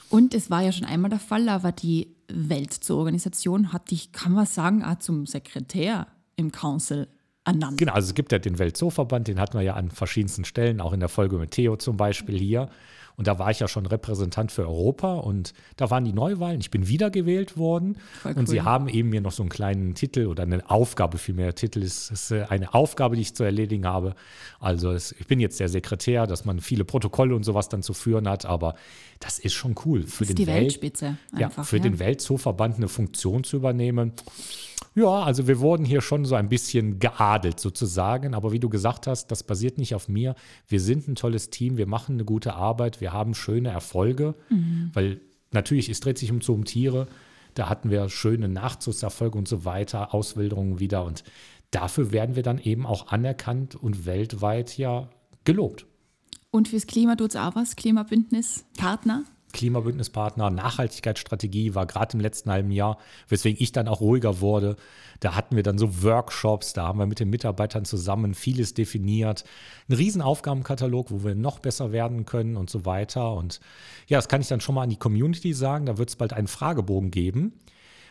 Und 0.09 0.35
es 0.35 0.51
war 0.51 0.63
ja 0.63 0.73
schon 0.73 0.87
einmal 0.87 1.11
der 1.11 1.19
Fall, 1.19 1.49
aber 1.49 1.73
die 1.73 2.15
Weltzoo-Organisation 2.29 3.73
hat 3.73 3.91
dich, 3.91 4.13
kann 4.13 4.33
man 4.33 4.47
sagen, 4.47 4.85
auch 4.85 4.99
zum 4.99 5.27
Sekretär 5.27 6.07
im 6.37 6.53
Council 6.53 7.09
ernannt. 7.45 7.79
Genau, 7.79 7.93
also 7.93 8.09
es 8.09 8.15
gibt 8.15 8.33
ja 8.33 8.39
den 8.39 8.59
Weltzooverband, 8.59 9.29
den 9.29 9.41
hatten 9.41 9.59
wir 9.59 9.63
ja 9.63 9.75
an 9.75 9.91
verschiedensten 9.91 10.45
Stellen, 10.45 10.81
auch 10.81 10.93
in 10.93 11.01
der 11.01 11.09
Folge 11.09 11.39
mit 11.39 11.53
Theo 11.53 11.77
zum 11.77 11.97
Beispiel 11.97 12.39
hier. 12.39 12.69
Und 13.17 13.27
da 13.27 13.39
war 13.39 13.51
ich 13.51 13.61
ja 13.61 13.69
schon 13.69 13.87
Repräsentant 13.87 14.53
für 14.53 14.63
Europa 14.63 15.15
und 15.15 15.55
da 15.77 15.91
waren 15.91 16.05
die 16.05 16.13
Neuwahlen. 16.13 16.61
Ich 16.61 16.71
bin 16.71 16.87
wiedergewählt 16.87 17.57
worden 17.57 17.97
Voll 18.21 18.33
und 18.33 18.49
sie 18.49 18.61
haben 18.61 18.89
eben 18.89 19.09
mir 19.09 19.23
noch 19.23 19.33
so 19.33 19.43
einen 19.43 19.49
kleinen 19.49 19.95
Titel 19.95 20.27
oder 20.27 20.43
eine 20.43 20.69
Aufgabe 20.69 21.17
vielmehr. 21.17 21.55
Titel 21.55 21.83
ist, 21.83 22.11
ist 22.11 22.31
äh, 22.31 22.45
eine 22.49 22.75
Aufgabe, 22.75 23.17
die 23.17 23.23
ich 23.23 23.35
zu 23.35 23.43
erledigen 23.43 23.87
habe. 23.87 24.15
Also 24.61 24.93
es, 24.93 25.13
ich 25.13 25.27
bin 25.27 25.41
jetzt 25.41 25.61
der 25.61 25.69
Sekretär, 25.69 26.27
dass 26.27 26.45
man 26.45 26.61
viele 26.61 26.85
Protokolle 26.85 27.35
und 27.35 27.45
sowas 27.45 27.71
dann 27.71 27.83
zu 27.83 27.95
führen 27.95 28.29
hat, 28.29 28.45
aber 28.45 28.75
das 29.21 29.39
ist 29.39 29.55
schon 29.55 29.75
cool 29.87 30.03
für 30.03 30.25
ist 30.25 30.31
den 30.31 30.37
die 30.37 30.47
Welt, 30.47 30.63
Weltspitze 30.63 31.17
ja, 31.39 31.47
einfach. 31.47 31.65
für 31.65 31.81
den 31.81 31.99
Weltzooverband 31.99 32.77
eine 32.77 32.89
Funktion 32.89 33.45
zu 33.45 33.57
übernehmen. 33.57 34.13
Ja, 34.95 35.23
also 35.23 35.47
wir 35.47 35.61
wurden 35.61 35.85
hier 35.85 36.01
schon 36.01 36.25
so 36.25 36.37
ein 36.37 36.49
bisschen 36.49 36.99
geadelt 36.99 37.61
sozusagen, 37.61 38.35
aber 38.35 38.53
wie 38.53 38.61
du 38.61 38.71
gesagt 38.71 39.07
hast, 39.07 39.31
das 39.31 39.43
basiert 39.43 39.77
nicht 39.77 39.95
auf 39.95 40.09
mir. 40.09 40.35
Wir 40.69 40.81
sind 40.81 41.07
ein 41.07 41.17
tolles 41.17 41.51
Team, 41.51 41.77
wir 41.77 41.87
machen 41.87 42.15
eine 42.15 42.25
gute 42.25 42.55
Arbeit, 42.55 43.03
wir 43.03 43.06
haben 43.13 43.35
schöne 43.35 43.71
Erfolge, 43.71 44.35
weil 44.93 45.21
natürlich, 45.53 45.89
es 45.89 46.01
dreht 46.01 46.19
sich 46.19 46.31
um 46.31 46.41
so 46.41 46.55
um 46.55 46.65
Tiere. 46.65 47.07
Da 47.55 47.69
hatten 47.69 47.91
wir 47.91 48.09
schöne 48.09 48.49
Nachzugserfolge 48.49 49.39
und 49.39 49.49
so 49.49 49.65
weiter, 49.65 50.15
Auswilderungen 50.15 50.79
wieder 50.79 51.05
und 51.05 51.25
dafür 51.71 52.13
werden 52.13 52.37
wir 52.37 52.43
dann 52.43 52.59
eben 52.59 52.87
auch 52.87 53.09
anerkannt 53.09 53.75
und 53.75 54.07
weltweit 54.07 54.77
ja 54.79 55.09
gelobt. 55.45 55.87
Und 56.51 56.69
fürs 56.69 56.87
Klima 56.87 57.17
tut 57.17 57.31
es 57.31 57.37
auch 57.37 57.55
was, 57.55 57.77
Klimabündnis, 57.77 58.65
Partner. 58.77 59.25
Klimabündnispartner, 59.53 60.51
Nachhaltigkeitsstrategie 60.51 61.75
war 61.75 61.87
gerade 61.87 62.17
im 62.17 62.21
letzten 62.21 62.51
halben 62.51 62.71
Jahr, 62.71 62.99
weswegen 63.29 63.61
ich 63.63 63.73
dann 63.73 63.89
auch 63.89 64.01
ruhiger 64.01 64.41
wurde. 64.41 64.77
Da 65.21 65.35
hatten 65.35 65.57
wir 65.57 65.63
dann 65.63 65.79
so 65.79 66.03
Workshops, 66.03 66.73
da 66.73 66.87
haben 66.87 66.99
wir 66.99 67.07
mit 67.07 67.21
den 67.21 67.31
Mitarbeitern 67.31 67.85
zusammen 67.85 68.35
vieles 68.35 68.75
definiert. 68.75 69.45
Ein 69.89 69.95
riesen 69.95 70.21
Aufgabenkatalog, 70.21 71.11
wo 71.11 71.25
wir 71.25 71.35
noch 71.35 71.59
besser 71.59 71.93
werden 71.93 72.27
können 72.27 72.57
und 72.57 72.69
so 72.69 72.85
weiter. 72.85 73.33
Und 73.33 73.61
ja, 74.09 74.19
das 74.19 74.29
kann 74.29 74.41
ich 74.41 74.49
dann 74.49 74.61
schon 74.61 74.75
mal 74.75 74.83
an 74.83 74.91
die 74.91 74.99
Community 74.99 75.55
sagen. 75.55 75.87
Da 75.87 75.97
wird 75.97 76.11
es 76.11 76.17
bald 76.17 76.33
einen 76.33 76.49
Fragebogen 76.49 77.11
geben, 77.11 77.55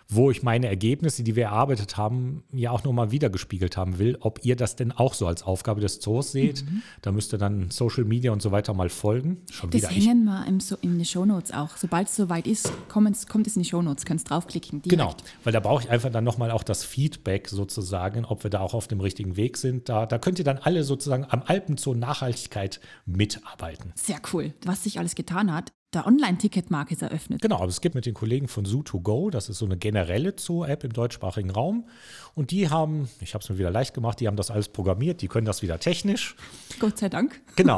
wo 0.08 0.32
ich 0.32 0.44
meine 0.44 0.68
Ergebnisse, 0.68 1.24
die 1.24 1.36
wir 1.36 1.46
erarbeitet 1.46 1.98
haben, 1.98 2.44
ja 2.52 2.72
auch 2.72 2.84
nochmal 2.84 3.12
wiedergespiegelt 3.12 3.78
haben 3.78 3.98
will, 3.98 4.18
ob 4.20 4.40
ihr 4.44 4.56
das 4.56 4.76
denn 4.76 4.92
auch 4.92 5.14
so 5.14 5.28
als 5.28 5.44
Aufgabe 5.44 5.82
des 5.82 6.00
Zoos 6.00 6.32
seht. 6.32 6.64
Da 7.02 7.12
müsst 7.12 7.34
ihr 7.34 7.38
dann 7.38 7.72
Social 7.72 8.04
Media 8.04 8.32
und 8.32 8.42
so 8.42 8.52
weiter 8.52 8.74
mal 8.74 8.90
folgen. 8.90 9.42
Schon 9.50 9.70
Das 9.72 9.82
wieder 9.82 9.90
hängen 9.90 10.26
wir 10.26 10.46
im, 10.48 10.60
so 10.60 10.78
in 10.82 10.98
den 10.98 11.06
Shownotes 11.06 11.52
auch. 11.52 11.78
Sobald 11.78 12.08
es 12.08 12.16
soweit 12.16 12.48
ist, 12.48 12.72
kommt, 12.88 13.28
kommt 13.28 13.48
es 13.48 13.56
in 13.56 13.64
die 13.64 13.70
Shownotes, 13.70 14.06
könnt 14.06 14.30
draufklicken. 14.30 14.82
Direkt. 14.82 14.90
Genau, 14.90 15.16
weil 15.44 15.54
da 15.54 15.60
brauche 15.60 15.84
ich 15.84 15.90
einfach 15.90 16.12
dann 16.12 16.24
nochmal 16.24 16.52
auch 16.52 16.64
das 16.64 16.84
Feedback 16.84 17.48
sozusagen, 17.48 18.26
ob 18.26 18.44
wir 18.44 18.50
da 18.50 18.60
auch 18.60 18.74
auf 18.74 18.88
dem 18.88 19.02
richtigen 19.02 19.36
Weg 19.38 19.58
sind. 19.58 19.90
Da, 19.90 20.06
da 20.06 20.18
könnt 20.18 20.40
ihr 20.40 20.46
dann 20.46 20.60
alle 20.60 20.84
sozusagen 20.84 21.26
am 21.30 21.44
Alpenzoo 21.46 21.94
Nachhaltigkeit 21.94 22.80
mitarbeiten. 23.06 23.92
Sehr 23.96 24.20
cool, 24.34 24.54
was 24.64 24.84
sich 24.84 25.00
alles 25.00 25.16
getan 25.16 25.54
hat. 25.54 25.72
Der 25.96 26.06
Online-Ticketmarkt 26.06 26.92
ist 26.92 27.02
eröffnet. 27.02 27.42
Genau, 27.42 27.56
aber 27.56 27.68
es 27.68 27.80
gibt 27.80 27.96
mit 27.96 28.06
den 28.06 28.14
Kollegen 28.14 28.50
von 28.50 28.66
Zoo2Go, 28.66 29.32
das 29.32 29.48
ist 29.48 29.60
so 29.60 29.66
eine 29.66 29.78
generelle 29.78 30.34
Zoo-App 30.38 30.84
im 30.84 30.92
deutschsprachigen 30.92 31.50
Raum. 31.50 31.86
Und 32.34 32.52
die 32.52 32.70
haben, 32.70 33.08
ich 33.22 33.34
habe 33.34 33.42
es 33.42 33.50
mir 33.50 33.58
wieder 33.58 33.72
leicht 33.72 33.94
gemacht, 33.94 34.20
die 34.20 34.28
haben 34.28 34.36
das 34.36 34.52
alles 34.52 34.68
programmiert, 34.68 35.22
die 35.22 35.30
können 35.30 35.46
das 35.46 35.62
wieder 35.62 35.80
technisch. 35.80 36.36
Gott 36.80 36.98
sei 36.98 37.10
Dank. 37.10 37.42
Genau. 37.56 37.78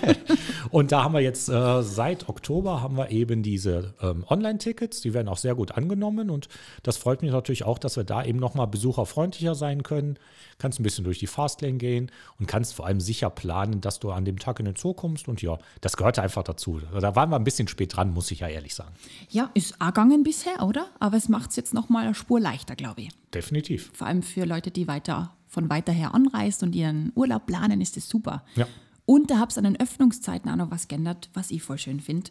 und 0.70 0.92
da 0.92 1.04
haben 1.04 1.14
wir 1.14 1.20
jetzt 1.20 1.48
äh, 1.48 1.82
seit 1.82 2.28
Oktober 2.28 2.82
haben 2.82 2.96
wir 2.96 3.10
eben 3.10 3.42
diese 3.42 3.94
ähm, 4.02 4.24
Online-Tickets, 4.28 5.00
die 5.00 5.14
werden 5.14 5.28
auch 5.28 5.38
sehr 5.38 5.54
gut 5.54 5.72
angenommen 5.72 6.30
und 6.30 6.48
das 6.82 6.96
freut 6.96 7.22
mich 7.22 7.30
natürlich 7.30 7.64
auch, 7.64 7.78
dass 7.78 7.96
wir 7.96 8.04
da 8.04 8.24
eben 8.24 8.38
nochmal 8.38 8.66
besucherfreundlicher 8.66 9.54
sein 9.54 9.82
können. 9.82 10.18
Kannst 10.58 10.78
ein 10.78 10.82
bisschen 10.82 11.04
durch 11.04 11.18
die 11.18 11.26
Fastlane 11.26 11.78
gehen 11.78 12.10
und 12.38 12.46
kannst 12.46 12.74
vor 12.74 12.86
allem 12.86 13.00
sicher 13.00 13.30
planen, 13.30 13.80
dass 13.80 13.98
du 13.98 14.10
an 14.10 14.24
dem 14.24 14.38
Tag 14.38 14.58
in 14.60 14.66
den 14.66 14.76
Zoo 14.76 14.92
kommst 14.92 15.28
und 15.28 15.42
ja, 15.42 15.58
das 15.80 15.96
gehörte 15.96 16.22
einfach 16.22 16.42
dazu. 16.42 16.80
Da 16.80 17.16
waren 17.16 17.30
wir 17.30 17.36
ein 17.36 17.44
bisschen 17.44 17.68
spät 17.68 17.96
dran, 17.96 18.12
muss 18.12 18.30
ich 18.30 18.40
ja 18.40 18.48
ehrlich 18.48 18.74
sagen. 18.74 18.94
Ja, 19.30 19.50
ist 19.54 19.80
auch 19.80 19.92
gegangen 20.02 20.22
bisher, 20.22 20.62
oder? 20.62 20.86
Aber 20.98 21.16
es 21.16 21.28
macht 21.28 21.50
es 21.50 21.56
jetzt 21.56 21.74
nochmal 21.74 22.04
eine 22.04 22.14
Spur 22.14 22.40
leichter, 22.40 22.76
glaube 22.76 23.02
ich. 23.02 23.10
Definitiv. 23.32 23.90
Vor 23.94 24.06
allem 24.06 24.22
für 24.22 24.44
Leute, 24.44 24.70
die 24.70 24.88
weiter 24.88 25.34
von 25.52 25.68
weiter 25.68 25.92
her 25.92 26.14
anreist 26.14 26.62
und 26.62 26.74
ihren 26.74 27.12
Urlaub 27.14 27.44
planen, 27.46 27.82
ist 27.82 27.96
das 27.98 28.08
super. 28.08 28.42
Ja. 28.56 28.66
Und 29.04 29.30
da 29.30 29.38
habe 29.38 29.50
ich 29.50 29.58
an 29.58 29.64
den 29.64 29.78
Öffnungszeiten 29.78 30.50
auch 30.50 30.56
noch 30.56 30.70
was 30.70 30.88
geändert, 30.88 31.28
was 31.34 31.50
ich 31.50 31.62
voll 31.62 31.76
schön 31.76 32.00
finde. 32.00 32.30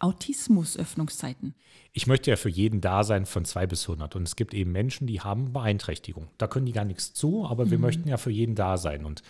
Autismus-Öffnungszeiten. 0.00 1.54
Ich 1.92 2.06
möchte 2.06 2.30
ja 2.30 2.36
für 2.36 2.48
jeden 2.48 2.80
da 2.80 3.02
sein 3.02 3.26
von 3.26 3.44
2 3.44 3.66
bis 3.66 3.82
100. 3.88 4.14
Und 4.16 4.22
es 4.24 4.36
gibt 4.36 4.54
eben 4.54 4.72
Menschen, 4.72 5.06
die 5.06 5.20
haben 5.20 5.52
Beeinträchtigung. 5.52 6.28
Da 6.38 6.46
können 6.46 6.66
die 6.66 6.72
gar 6.72 6.84
nichts 6.84 7.14
zu, 7.14 7.46
aber 7.46 7.70
wir 7.70 7.78
Mhm. 7.78 7.82
möchten 7.82 8.08
ja 8.08 8.16
für 8.16 8.30
jeden 8.30 8.54
da 8.54 8.76
sein. 8.76 9.04
Und 9.04 9.22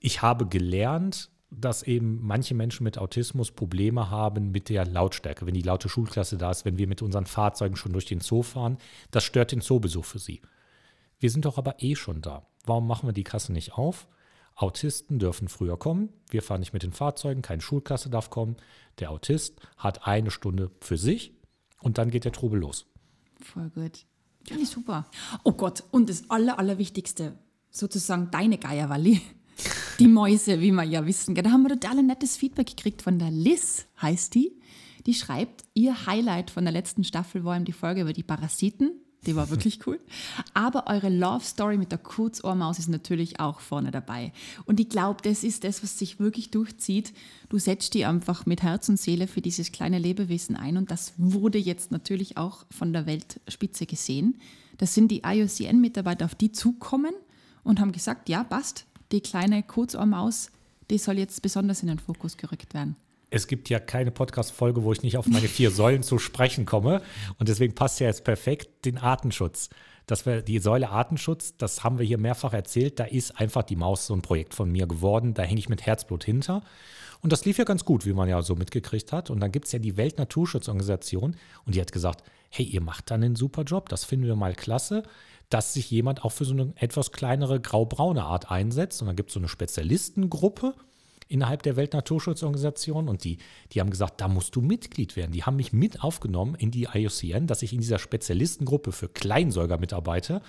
ich 0.00 0.22
habe 0.22 0.46
gelernt, 0.46 1.30
dass 1.50 1.82
eben 1.82 2.20
manche 2.22 2.54
Menschen 2.54 2.84
mit 2.84 2.98
Autismus 2.98 3.50
Probleme 3.50 4.10
haben 4.10 4.50
mit 4.50 4.68
der 4.68 4.86
Lautstärke. 4.86 5.46
Wenn 5.46 5.54
die 5.54 5.62
laute 5.62 5.88
Schulklasse 5.88 6.36
da 6.38 6.50
ist, 6.50 6.64
wenn 6.64 6.78
wir 6.78 6.86
mit 6.86 7.02
unseren 7.02 7.26
Fahrzeugen 7.26 7.76
schon 7.76 7.92
durch 7.92 8.06
den 8.06 8.20
Zoo 8.20 8.42
fahren, 8.42 8.78
das 9.10 9.24
stört 9.24 9.52
den 9.52 9.60
Zoobesuch 9.60 10.04
für 10.04 10.18
sie. 10.18 10.40
Wir 11.18 11.30
sind 11.30 11.44
doch 11.44 11.58
aber 11.58 11.82
eh 11.82 11.96
schon 11.96 12.20
da. 12.22 12.46
Warum 12.64 12.86
machen 12.86 13.08
wir 13.08 13.12
die 13.12 13.24
Kasse 13.24 13.52
nicht 13.52 13.72
auf? 13.72 14.08
Autisten 14.54 15.18
dürfen 15.18 15.48
früher 15.48 15.78
kommen. 15.78 16.10
Wir 16.30 16.42
fahren 16.42 16.60
nicht 16.60 16.72
mit 16.72 16.82
den 16.82 16.92
Fahrzeugen, 16.92 17.42
keine 17.42 17.62
Schulklasse 17.62 18.10
darf 18.10 18.30
kommen. 18.30 18.56
Der 18.98 19.10
Autist 19.10 19.60
hat 19.76 20.06
eine 20.06 20.30
Stunde 20.30 20.70
für 20.80 20.98
sich 20.98 21.32
und 21.80 21.98
dann 21.98 22.10
geht 22.10 22.24
der 22.24 22.32
Trubel 22.32 22.60
los. 22.60 22.86
Voll 23.40 23.70
gut. 23.70 24.04
Finde 24.44 24.62
ich 24.62 24.68
super. 24.68 25.06
Oh 25.44 25.52
Gott, 25.52 25.84
und 25.90 26.08
das 26.08 26.28
Aller, 26.30 26.58
Allerwichtigste, 26.58 27.38
sozusagen 27.70 28.30
deine 28.30 28.58
Geierwalli. 28.58 29.20
Die 29.98 30.08
Mäuse, 30.08 30.60
wie 30.60 30.70
wir 30.70 30.84
ja 30.84 31.04
wissen. 31.06 31.34
Da 31.34 31.50
haben 31.50 31.62
wir 31.62 31.70
total 31.70 31.98
ein 31.98 32.06
nettes 32.06 32.36
Feedback 32.36 32.68
gekriegt 32.68 33.02
von 33.02 33.18
der 33.18 33.30
Liz, 33.30 33.86
heißt 34.00 34.34
die. 34.34 34.60
Die 35.06 35.14
schreibt, 35.14 35.64
ihr 35.74 36.06
Highlight 36.06 36.50
von 36.50 36.64
der 36.64 36.72
letzten 36.72 37.02
Staffel 37.04 37.44
war 37.44 37.56
eben 37.56 37.64
die 37.64 37.72
Folge 37.72 38.02
über 38.02 38.12
die 38.12 38.22
Parasiten. 38.22 39.00
Die 39.26 39.34
war 39.34 39.50
wirklich 39.50 39.86
cool. 39.86 39.98
Aber 40.54 40.86
eure 40.86 41.08
Love 41.08 41.44
Story 41.44 41.76
mit 41.76 41.90
der 41.90 41.98
Kurzohrmaus 41.98 42.78
ist 42.78 42.88
natürlich 42.88 43.40
auch 43.40 43.60
vorne 43.60 43.90
dabei. 43.90 44.32
Und 44.64 44.78
ich 44.78 44.88
glaube, 44.88 45.22
das 45.22 45.42
ist 45.42 45.64
das, 45.64 45.82
was 45.82 45.98
sich 45.98 46.20
wirklich 46.20 46.50
durchzieht. 46.50 47.12
Du 47.48 47.58
setzt 47.58 47.94
die 47.94 48.04
einfach 48.04 48.46
mit 48.46 48.62
Herz 48.62 48.88
und 48.88 48.98
Seele 48.98 49.26
für 49.26 49.40
dieses 49.40 49.72
kleine 49.72 49.98
Lebewesen 49.98 50.56
ein. 50.56 50.76
Und 50.76 50.90
das 50.90 51.14
wurde 51.16 51.58
jetzt 51.58 51.90
natürlich 51.90 52.36
auch 52.36 52.64
von 52.70 52.92
der 52.92 53.06
Weltspitze 53.06 53.86
gesehen. 53.86 54.40
Das 54.78 54.94
sind 54.94 55.08
die 55.08 55.22
IUCN-Mitarbeiter, 55.26 56.24
auf 56.24 56.36
die 56.36 56.52
zukommen 56.52 57.12
und 57.64 57.80
haben 57.80 57.92
gesagt, 57.92 58.28
ja, 58.28 58.44
passt, 58.44 58.86
die 59.10 59.20
kleine 59.20 59.62
Kurzohrmaus, 59.64 60.50
die 60.90 60.98
soll 60.98 61.18
jetzt 61.18 61.42
besonders 61.42 61.82
in 61.82 61.88
den 61.88 61.98
Fokus 61.98 62.36
gerückt 62.36 62.72
werden. 62.72 62.96
Es 63.30 63.46
gibt 63.46 63.68
ja 63.68 63.78
keine 63.78 64.10
Podcast-Folge, 64.10 64.84
wo 64.84 64.92
ich 64.92 65.02
nicht 65.02 65.18
auf 65.18 65.26
meine 65.26 65.48
vier 65.48 65.70
Säulen 65.70 66.02
zu 66.02 66.18
sprechen 66.18 66.64
komme. 66.64 67.02
Und 67.38 67.48
deswegen 67.48 67.74
passt 67.74 68.00
ja 68.00 68.06
jetzt 68.06 68.24
perfekt 68.24 68.84
den 68.84 68.98
Artenschutz. 68.98 69.68
Dass 70.06 70.24
wir 70.24 70.40
die 70.40 70.58
Säule 70.58 70.88
Artenschutz, 70.88 71.56
das 71.58 71.84
haben 71.84 71.98
wir 71.98 72.06
hier 72.06 72.16
mehrfach 72.16 72.54
erzählt, 72.54 72.98
da 72.98 73.04
ist 73.04 73.38
einfach 73.38 73.62
die 73.62 73.76
Maus 73.76 74.06
so 74.06 74.14
ein 74.14 74.22
Projekt 74.22 74.54
von 74.54 74.70
mir 74.70 74.86
geworden. 74.86 75.34
Da 75.34 75.42
hänge 75.42 75.58
ich 75.58 75.68
mit 75.68 75.84
Herzblut 75.84 76.24
hinter. 76.24 76.62
Und 77.20 77.32
das 77.32 77.44
lief 77.44 77.58
ja 77.58 77.64
ganz 77.64 77.84
gut, 77.84 78.06
wie 78.06 78.12
man 78.12 78.28
ja 78.28 78.40
so 78.42 78.54
mitgekriegt 78.54 79.12
hat. 79.12 79.28
Und 79.28 79.40
dann 79.40 79.52
gibt 79.52 79.66
es 79.66 79.72
ja 79.72 79.78
die 79.78 79.96
Weltnaturschutzorganisation 79.96 81.36
und 81.66 81.74
die 81.74 81.80
hat 81.80 81.92
gesagt, 81.92 82.22
hey, 82.50 82.64
ihr 82.64 82.80
macht 82.80 83.10
da 83.10 83.16
einen 83.16 83.36
super 83.36 83.62
Job, 83.62 83.88
das 83.88 84.04
finden 84.04 84.26
wir 84.26 84.36
mal 84.36 84.54
klasse, 84.54 85.02
dass 85.50 85.74
sich 85.74 85.90
jemand 85.90 86.24
auch 86.24 86.32
für 86.32 86.44
so 86.44 86.52
eine 86.52 86.72
etwas 86.76 87.12
kleinere 87.12 87.60
grau-braune 87.60 88.22
Art 88.22 88.50
einsetzt. 88.50 89.02
Und 89.02 89.08
dann 89.08 89.16
gibt 89.16 89.30
es 89.30 89.34
so 89.34 89.40
eine 89.40 89.48
Spezialistengruppe, 89.48 90.74
innerhalb 91.28 91.62
der 91.62 91.76
Weltnaturschutzorganisation 91.76 93.08
und 93.08 93.24
die, 93.24 93.38
die 93.72 93.80
haben 93.80 93.90
gesagt, 93.90 94.20
da 94.20 94.28
musst 94.28 94.56
du 94.56 94.60
Mitglied 94.60 95.14
werden. 95.14 95.32
Die 95.32 95.44
haben 95.44 95.56
mich 95.56 95.72
mit 95.72 96.02
aufgenommen 96.02 96.54
in 96.54 96.70
die 96.70 96.88
IUCN, 96.92 97.46
dass 97.46 97.62
ich 97.62 97.72
in 97.72 97.80
dieser 97.80 97.98
Spezialistengruppe 97.98 98.92
für 98.92 99.08
Kleinsäuger 99.08 99.78
mitarbeite. 99.78 100.40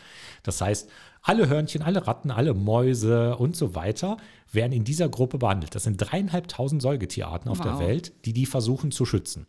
Das 0.43 0.61
heißt, 0.61 0.89
alle 1.21 1.49
Hörnchen, 1.49 1.81
alle 1.81 2.07
Ratten, 2.07 2.31
alle 2.31 2.53
Mäuse 2.53 3.35
und 3.35 3.55
so 3.55 3.75
weiter 3.75 4.17
werden 4.51 4.71
in 4.71 4.85
dieser 4.85 5.09
Gruppe 5.09 5.37
behandelt. 5.37 5.75
Das 5.75 5.83
sind 5.83 5.97
dreieinhalbtausend 5.97 6.81
Säugetierarten 6.81 7.51
auf 7.51 7.59
der 7.59 7.73
Wow. 7.73 7.81
Welt, 7.81 8.13
die 8.25 8.33
die 8.33 8.45
versuchen 8.45 8.91
zu 8.91 9.05
schützen. 9.05 9.47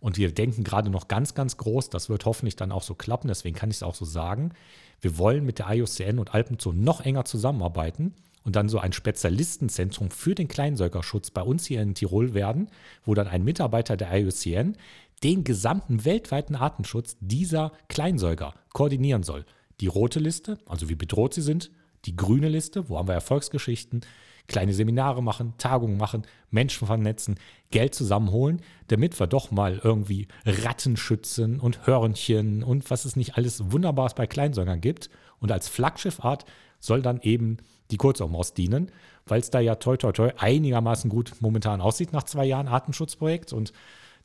Und 0.00 0.18
wir 0.18 0.32
denken 0.32 0.64
gerade 0.64 0.90
noch 0.90 1.08
ganz, 1.08 1.34
ganz 1.34 1.56
groß. 1.56 1.90
Das 1.90 2.08
wird 2.08 2.24
hoffentlich 2.26 2.56
dann 2.56 2.72
auch 2.72 2.82
so 2.82 2.94
klappen. 2.94 3.28
Deswegen 3.28 3.56
kann 3.56 3.70
ich 3.70 3.76
es 3.76 3.82
auch 3.82 3.94
so 3.94 4.04
sagen. 4.04 4.52
Wir 5.00 5.18
wollen 5.18 5.44
mit 5.44 5.58
der 5.58 5.68
IUCN 5.70 6.18
und 6.18 6.34
Alpenzoo 6.34 6.72
noch 6.72 7.00
enger 7.00 7.24
zusammenarbeiten 7.24 8.14
und 8.46 8.54
dann 8.54 8.68
so 8.68 8.78
ein 8.78 8.92
Spezialistenzentrum 8.92 10.10
für 10.10 10.36
den 10.36 10.46
Kleinsäugerschutz 10.46 11.32
bei 11.32 11.42
uns 11.42 11.66
hier 11.66 11.82
in 11.82 11.94
Tirol 11.94 12.32
werden, 12.32 12.68
wo 13.04 13.12
dann 13.12 13.26
ein 13.26 13.44
Mitarbeiter 13.44 13.96
der 13.96 14.16
IUCN 14.16 14.76
den 15.24 15.42
gesamten 15.42 16.04
weltweiten 16.04 16.54
Artenschutz 16.54 17.16
dieser 17.20 17.72
Kleinsäuger 17.88 18.54
koordinieren 18.72 19.24
soll. 19.24 19.44
Die 19.80 19.88
rote 19.88 20.20
Liste, 20.20 20.58
also 20.66 20.88
wie 20.88 20.94
bedroht 20.94 21.34
sie 21.34 21.42
sind, 21.42 21.72
die 22.04 22.14
grüne 22.14 22.48
Liste, 22.48 22.88
wo 22.88 22.96
haben 22.96 23.08
wir 23.08 23.14
Erfolgsgeschichten, 23.14 24.02
kleine 24.46 24.74
Seminare 24.74 25.24
machen, 25.24 25.54
Tagungen 25.58 25.96
machen, 25.96 26.22
Menschen 26.50 26.86
vernetzen, 26.86 27.40
Geld 27.72 27.96
zusammenholen, 27.96 28.60
damit 28.86 29.18
wir 29.18 29.26
doch 29.26 29.50
mal 29.50 29.80
irgendwie 29.82 30.28
Ratten 30.44 30.96
schützen 30.96 31.58
und 31.58 31.84
Hörnchen 31.88 32.62
und 32.62 32.88
was 32.92 33.06
es 33.06 33.16
nicht 33.16 33.36
alles 33.36 33.72
Wunderbares 33.72 34.14
bei 34.14 34.28
Kleinsäugern 34.28 34.80
gibt. 34.80 35.10
Und 35.40 35.50
als 35.50 35.68
Flaggschiffart 35.68 36.44
soll 36.78 37.02
dann 37.02 37.20
eben 37.22 37.56
die 37.90 37.96
Kurzohrmaus 37.96 38.54
dienen, 38.54 38.90
weil 39.26 39.40
es 39.40 39.50
da 39.50 39.60
ja 39.60 39.76
toi 39.76 39.96
toi 39.96 40.12
toi 40.12 40.32
einigermaßen 40.36 41.10
gut 41.10 41.32
momentan 41.40 41.80
aussieht 41.80 42.12
nach 42.12 42.24
zwei 42.24 42.44
Jahren 42.44 42.68
Artenschutzprojekt. 42.68 43.52
Und 43.52 43.72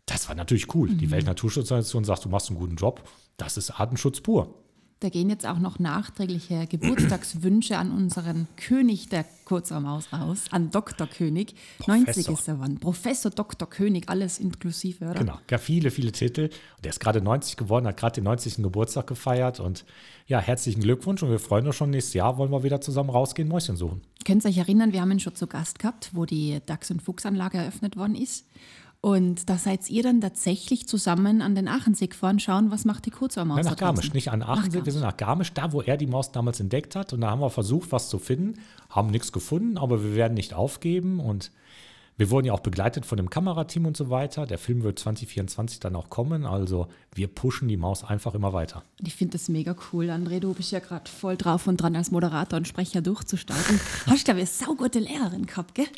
das 0.05 0.27
war 0.27 0.35
natürlich 0.35 0.73
cool. 0.75 0.89
Die 0.89 1.11
Weltnaturschutzorganisation 1.11 2.03
sagt, 2.03 2.25
du 2.25 2.29
machst 2.29 2.49
einen 2.49 2.59
guten 2.59 2.75
Job. 2.75 3.03
Das 3.37 3.57
ist 3.57 3.71
Artenschutz 3.71 4.21
pur. 4.21 4.53
Da 5.01 5.09
gehen 5.09 5.31
jetzt 5.31 5.47
auch 5.47 5.57
noch 5.57 5.79
nachträgliche 5.79 6.67
Geburtstagswünsche 6.67 7.75
an 7.75 7.91
unseren 7.91 8.47
König 8.55 9.09
der 9.09 9.25
Kurzarmaus 9.45 10.13
raus, 10.13 10.43
an 10.51 10.69
Dr. 10.69 11.07
König. 11.07 11.55
90 11.87 12.05
Professor. 12.05 12.33
ist 12.35 12.47
er 12.47 12.59
wann. 12.59 12.77
Professor 12.77 13.31
Dr. 13.31 13.67
König, 13.67 14.09
alles 14.09 14.37
inklusive, 14.37 15.05
oder? 15.05 15.15
Genau, 15.15 15.39
gab 15.47 15.59
viele, 15.59 15.89
viele 15.89 16.11
Titel. 16.11 16.51
Und 16.75 16.85
der 16.85 16.91
ist 16.91 16.99
gerade 16.99 17.19
90 17.19 17.57
geworden, 17.57 17.87
hat 17.87 17.97
gerade 17.97 18.13
den 18.21 18.25
90. 18.25 18.57
Geburtstag 18.57 19.07
gefeiert. 19.07 19.59
Und 19.59 19.85
ja, 20.27 20.39
herzlichen 20.39 20.81
Glückwunsch. 20.81 21.23
Und 21.23 21.31
wir 21.31 21.39
freuen 21.39 21.65
uns 21.65 21.77
schon, 21.77 21.89
nächstes 21.89 22.13
Jahr 22.13 22.37
wollen 22.37 22.51
wir 22.51 22.61
wieder 22.61 22.79
zusammen 22.79 23.09
rausgehen, 23.09 23.47
Mäuschen 23.47 23.77
suchen. 23.77 24.01
Könnt 24.23 24.45
ihr 24.45 24.49
euch 24.49 24.59
erinnern, 24.59 24.93
wir 24.93 25.01
haben 25.01 25.09
ihn 25.09 25.19
schon 25.19 25.33
zu 25.33 25.47
Gast 25.47 25.79
gehabt, 25.79 26.11
wo 26.13 26.27
die 26.27 26.61
Dachs- 26.67 26.91
und 26.91 27.01
Fuchsanlage 27.01 27.57
eröffnet 27.57 27.97
worden 27.97 28.13
ist. 28.13 28.45
Und 29.03 29.49
da 29.49 29.57
seid 29.57 29.89
ihr 29.89 30.03
dann 30.03 30.21
tatsächlich 30.21 30.87
zusammen 30.87 31.41
an 31.41 31.55
den 31.55 31.67
Aachensee 31.67 32.05
gefahren, 32.05 32.39
schauen, 32.39 32.69
was 32.69 32.85
macht 32.85 33.07
die 33.07 33.09
Kurzarmaus 33.09 33.57
Nein, 33.57 33.65
nach 33.65 33.75
Garmisch, 33.75 34.05
draußen? 34.05 34.13
nicht 34.15 34.29
an 34.29 34.43
Aachen. 34.43 34.71
Nach 34.71 34.85
Wir 34.85 34.91
sind 34.91 35.01
nach 35.01 35.17
Garmisch, 35.17 35.53
da, 35.53 35.73
wo 35.73 35.81
er 35.81 35.97
die 35.97 36.05
Maus 36.05 36.31
damals 36.31 36.59
entdeckt 36.59 36.95
hat. 36.95 37.11
Und 37.11 37.21
da 37.21 37.31
haben 37.31 37.41
wir 37.41 37.49
versucht, 37.49 37.91
was 37.91 38.09
zu 38.09 38.19
finden. 38.19 38.59
Haben 38.91 39.09
nichts 39.09 39.31
gefunden, 39.31 39.79
aber 39.79 40.03
wir 40.03 40.15
werden 40.15 40.35
nicht 40.35 40.53
aufgeben. 40.53 41.19
Und 41.19 41.51
wir 42.21 42.29
wurden 42.29 42.45
ja 42.45 42.53
auch 42.53 42.59
begleitet 42.59 43.07
von 43.07 43.17
dem 43.17 43.31
Kamerateam 43.31 43.87
und 43.87 43.97
so 43.97 44.11
weiter. 44.11 44.45
Der 44.45 44.59
Film 44.59 44.83
wird 44.83 44.99
2024 44.99 45.79
dann 45.79 45.95
auch 45.95 46.11
kommen. 46.11 46.45
Also 46.45 46.87
wir 47.15 47.27
pushen 47.27 47.67
die 47.67 47.77
Maus 47.77 48.03
einfach 48.03 48.35
immer 48.35 48.53
weiter. 48.53 48.83
Ich 49.03 49.15
finde 49.15 49.31
das 49.39 49.49
mega 49.49 49.75
cool, 49.91 50.11
André. 50.11 50.39
Du 50.39 50.53
bist 50.53 50.71
ja 50.71 50.77
gerade 50.77 51.09
voll 51.09 51.35
drauf 51.35 51.65
und 51.65 51.77
dran, 51.77 51.95
als 51.95 52.11
Moderator 52.11 52.57
und 52.57 52.67
Sprecher 52.67 53.01
durchzustarten. 53.01 53.79
Hast, 54.05 54.25
glaube 54.25 54.39
ich, 54.39 54.49
eine 54.49 54.67
saugute 54.67 54.99
Lehrerin 54.99 55.47
gehabt, 55.47 55.73
gell? 55.73 55.87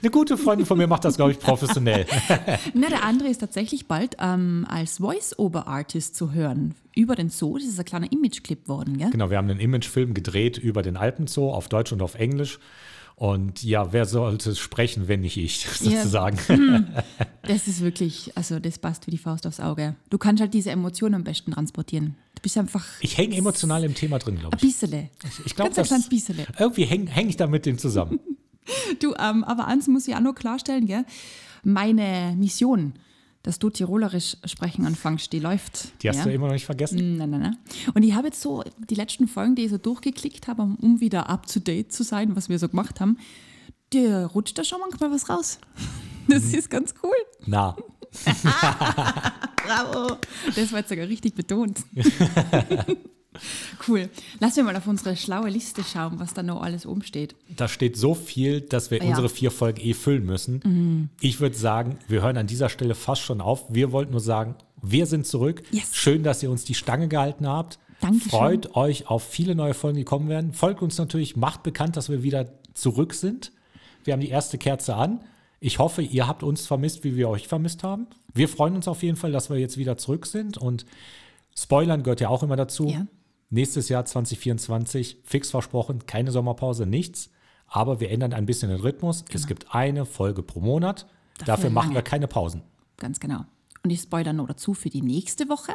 Eine 0.00 0.10
gute 0.10 0.38
Freundin 0.38 0.64
von 0.64 0.78
mir 0.78 0.86
macht 0.86 1.04
das, 1.04 1.16
glaube 1.16 1.32
ich, 1.32 1.38
professionell. 1.38 2.06
Na, 2.72 2.88
der 2.88 3.04
André 3.04 3.26
ist 3.26 3.42
tatsächlich 3.42 3.86
bald 3.86 4.16
ähm, 4.18 4.66
als 4.70 4.96
Voice-Over-Artist 4.96 6.16
zu 6.16 6.32
hören. 6.32 6.74
Über 6.94 7.16
den 7.16 7.28
Zoo, 7.28 7.58
das 7.58 7.66
ist 7.66 7.78
ein 7.78 7.84
kleiner 7.84 8.10
Image-Clip 8.10 8.66
worden, 8.66 8.96
gell? 8.96 9.10
Genau, 9.10 9.28
wir 9.28 9.36
haben 9.36 9.50
einen 9.50 9.60
Imagefilm 9.60 10.14
gedreht 10.14 10.56
über 10.56 10.80
den 10.80 10.96
Alpenzoo 10.96 11.50
auf 11.50 11.68
Deutsch 11.68 11.92
und 11.92 12.00
auf 12.00 12.14
Englisch. 12.14 12.58
Und 13.16 13.62
ja, 13.62 13.92
wer 13.92 14.06
sollte 14.06 14.50
es 14.50 14.58
sprechen, 14.58 15.06
wenn 15.06 15.20
nicht 15.20 15.36
ich, 15.36 15.64
Ja. 15.80 15.98
sozusagen. 15.98 16.86
Das 17.46 17.68
ist 17.68 17.82
wirklich, 17.82 18.32
also 18.36 18.58
das 18.58 18.78
passt 18.78 19.06
wie 19.06 19.10
die 19.10 19.18
Faust 19.18 19.46
aufs 19.46 19.60
Auge. 19.60 19.96
Du 20.08 20.16
kannst 20.16 20.40
halt 20.40 20.54
diese 20.54 20.70
Emotionen 20.70 21.14
am 21.16 21.24
besten 21.24 21.52
transportieren. 21.52 22.16
Du 22.34 22.40
bist 22.40 22.56
einfach 22.56 22.82
Ich 23.00 23.18
hänge 23.18 23.36
emotional 23.36 23.84
im 23.84 23.94
Thema 23.94 24.18
drin, 24.18 24.38
glaube 24.38 24.56
ein 24.56 24.66
ich. 24.66 24.78
bisschen. 24.80 25.10
Ich 25.44 25.54
glaube, 25.54 25.68
Ganz 25.74 25.78
ein 25.78 25.84
kleines 25.84 26.08
bisschen. 26.08 26.38
irgendwie 26.58 26.84
hänge 26.86 27.10
häng 27.10 27.28
ich 27.28 27.36
da 27.36 27.46
mit 27.46 27.66
dem 27.66 27.76
zusammen. 27.78 28.18
Du, 28.98 29.12
ähm, 29.18 29.44
aber 29.44 29.66
eins 29.66 29.88
muss 29.88 30.08
ich 30.08 30.14
auch 30.16 30.20
noch 30.20 30.34
klarstellen, 30.34 30.86
gell? 30.86 31.04
Meine 31.64 32.34
Mission, 32.34 32.94
dass 33.44 33.60
du 33.60 33.70
Tirolerisch 33.70 34.36
sprechen 34.44 34.84
anfängst, 34.86 35.32
die 35.32 35.38
läuft. 35.38 36.02
Die 36.02 36.08
hast 36.08 36.16
ja? 36.18 36.24
du 36.24 36.32
immer 36.32 36.46
noch 36.46 36.54
nicht 36.54 36.64
vergessen. 36.66 37.16
Nein, 37.18 37.30
nein, 37.30 37.40
nein. 37.42 37.56
Und 37.94 38.02
ich 38.02 38.12
habe 38.14 38.26
jetzt 38.26 38.40
so 38.40 38.64
die 38.90 38.94
letzten 38.96 39.28
Folgen, 39.28 39.54
die 39.54 39.62
ich 39.66 39.70
so 39.70 39.78
durchgeklickt 39.78 40.48
habe, 40.48 40.62
um- 40.62 40.76
um 40.76 41.00
wieder 41.00 41.28
up 41.30 41.46
to 41.46 41.60
date 41.60 41.92
zu 41.92 42.02
sein, 42.02 42.34
was 42.34 42.48
wir 42.48 42.58
so 42.58 42.68
gemacht 42.68 43.00
haben, 43.00 43.18
dir 43.92 44.30
rutscht 44.34 44.58
da 44.58 44.64
schon 44.64 44.80
manchmal 44.80 45.12
was 45.12 45.28
raus. 45.28 45.58
Das 46.26 46.42
Mhm. 46.44 46.54
ist 46.54 46.70
ganz 46.70 46.94
cool. 47.02 47.12
Na, 47.44 47.76
Bravo. 49.66 50.16
Das 50.56 50.72
war 50.72 50.78
jetzt 50.78 50.88
sogar 50.88 51.06
richtig 51.06 51.34
betont. 51.34 51.80
cool. 53.88 54.08
Lass 54.40 54.56
wir 54.56 54.64
mal 54.64 54.76
auf 54.76 54.86
unsere 54.86 55.16
schlaue 55.16 55.48
Liste 55.48 55.82
schauen, 55.84 56.18
was 56.18 56.34
da 56.34 56.42
noch 56.42 56.62
alles 56.62 56.86
oben 56.86 57.02
steht. 57.02 57.34
da 57.56 57.68
steht 57.68 57.96
so 57.96 58.14
viel, 58.14 58.60
dass 58.60 58.90
wir 58.90 58.98
Ja. 58.98 59.04
Mhm. 59.04 59.10
unsere 59.10 59.28
vier 59.28 59.50
Folgen 59.50 59.80
eh 59.80 59.94
füllen 59.94 60.24
müssen. 60.24 61.10
Ich 61.20 61.40
würde 61.40 61.56
sagen, 61.56 61.98
wir 62.08 62.22
hören 62.22 62.36
an 62.36 62.46
dieser 62.46 62.68
Stelle 62.68 62.94
fast 62.94 63.22
schon 63.22 63.40
auf. 63.40 63.64
Wir 63.72 63.92
wollten 63.92 64.12
nur 64.12 64.20
sagen, 64.20 64.56
wir 64.82 65.06
sind 65.06 65.26
zurück. 65.26 65.62
Yes. 65.70 65.94
Schön, 65.94 66.22
dass 66.22 66.42
ihr 66.42 66.50
uns 66.50 66.64
die 66.64 66.74
Stange 66.74 67.08
gehalten 67.08 67.46
habt. 67.48 67.78
Dankeschön. 68.00 68.30
Freut 68.30 68.76
euch 68.76 69.08
auf 69.08 69.22
viele 69.26 69.54
neue 69.54 69.72
Folgen, 69.72 69.96
die 69.96 70.04
kommen 70.04 70.28
werden. 70.28 70.52
Folgt 70.52 70.82
uns 70.82 70.98
natürlich, 70.98 71.36
macht 71.36 71.62
bekannt, 71.62 71.96
dass 71.96 72.08
wir 72.10 72.22
wieder 72.22 72.48
zurück 72.74 73.14
sind. 73.14 73.52
Wir 74.04 74.12
haben 74.12 74.20
die 74.20 74.28
erste 74.28 74.58
Kerze 74.58 74.94
an. 74.96 75.20
Ich 75.60 75.78
hoffe, 75.78 76.02
ihr 76.02 76.26
habt 76.28 76.42
uns 76.42 76.66
vermisst, 76.66 77.04
wie 77.04 77.16
wir 77.16 77.30
euch 77.30 77.48
vermisst 77.48 77.82
haben. 77.82 78.06
Wir 78.34 78.48
freuen 78.50 78.74
uns 78.76 78.88
auf 78.88 79.02
jeden 79.02 79.16
Fall, 79.16 79.32
dass 79.32 79.48
wir 79.48 79.56
jetzt 79.58 79.78
wieder 79.78 79.96
zurück 79.96 80.26
sind. 80.26 80.58
Und 80.58 80.84
Spoilern 81.56 82.02
gehört 82.02 82.20
ja 82.20 82.28
auch 82.28 82.42
immer 82.42 82.56
dazu. 82.56 82.88
Ja. 82.88 83.06
Nächstes 83.50 83.88
Jahr 83.88 84.04
2024, 84.04 85.18
fix 85.24 85.50
versprochen, 85.50 86.06
keine 86.06 86.30
Sommerpause, 86.30 86.86
nichts. 86.86 87.30
Aber 87.66 88.00
wir 88.00 88.10
ändern 88.10 88.32
ein 88.32 88.46
bisschen 88.46 88.70
den 88.70 88.80
Rhythmus. 88.80 89.24
Es 89.32 89.46
gibt 89.46 89.74
eine 89.74 90.04
Folge 90.04 90.42
pro 90.42 90.60
Monat. 90.60 91.06
Dafür 91.38 91.46
Dafür 91.46 91.70
machen 91.70 91.86
lange. 91.88 91.96
wir 91.96 92.02
keine 92.02 92.28
Pausen. 92.28 92.62
Ganz 92.96 93.20
genau. 93.20 93.44
Und 93.82 93.90
ich 93.90 94.00
spoilere 94.00 94.32
noch 94.32 94.46
dazu 94.46 94.74
für 94.74 94.90
die 94.90 95.02
nächste 95.02 95.48
Woche. 95.48 95.72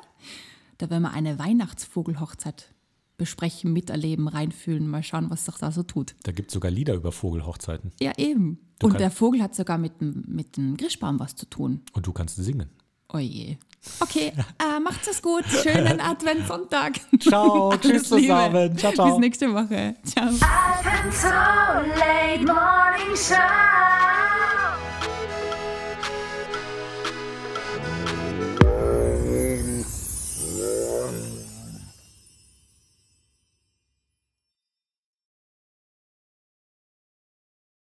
Da 0.78 0.90
werden 0.90 1.04
wir 1.04 1.12
eine 1.12 1.38
Weihnachtsvogelhochzeit 1.40 2.74
besprechen, 3.18 3.74
miterleben, 3.74 4.28
reinfühlen, 4.28 4.88
mal 4.88 5.04
schauen, 5.04 5.30
was 5.30 5.46
sich 5.46 5.56
da 5.56 5.72
so 5.72 5.84
tut. 5.84 6.16
Da 6.24 6.32
gibt 6.32 6.50
es 6.50 6.54
sogar 6.54 6.72
Lieder 6.72 6.96
über 6.96 7.12
Vogelhochzeiten. 7.12 7.92
Ja, 8.00 8.14
eben. 8.18 8.60
Du 8.80 8.88
Und 8.88 9.00
der 9.00 9.12
Vogel 9.12 9.44
hat 9.44 9.54
sogar 9.54 9.78
mit 9.78 10.00
dem, 10.00 10.24
mit 10.26 10.56
dem 10.56 10.78
Grischbaum 10.78 11.20
was 11.20 11.36
zu 11.36 11.46
tun. 11.46 11.82
Und 11.94 12.08
du 12.08 12.14
kannst 12.14 12.38
singen. 12.38 12.70
Oje. 13.12 13.58
Okay, 14.02 14.34
äh, 14.60 14.80
macht's 14.80 15.08
es 15.08 15.22
gut. 15.22 15.46
Schönen 15.64 16.00
Adventssonntag. 16.02 17.00
Ciao, 17.20 17.76
tschüss 17.78 18.10
Liebe. 18.10 18.22
zusammen. 18.28 18.78
Ciao, 18.78 18.92
ciao. 18.94 19.10
Bis 19.10 19.20
nächste 19.20 19.54
Woche. 19.54 19.96
Ciao. 20.04 20.30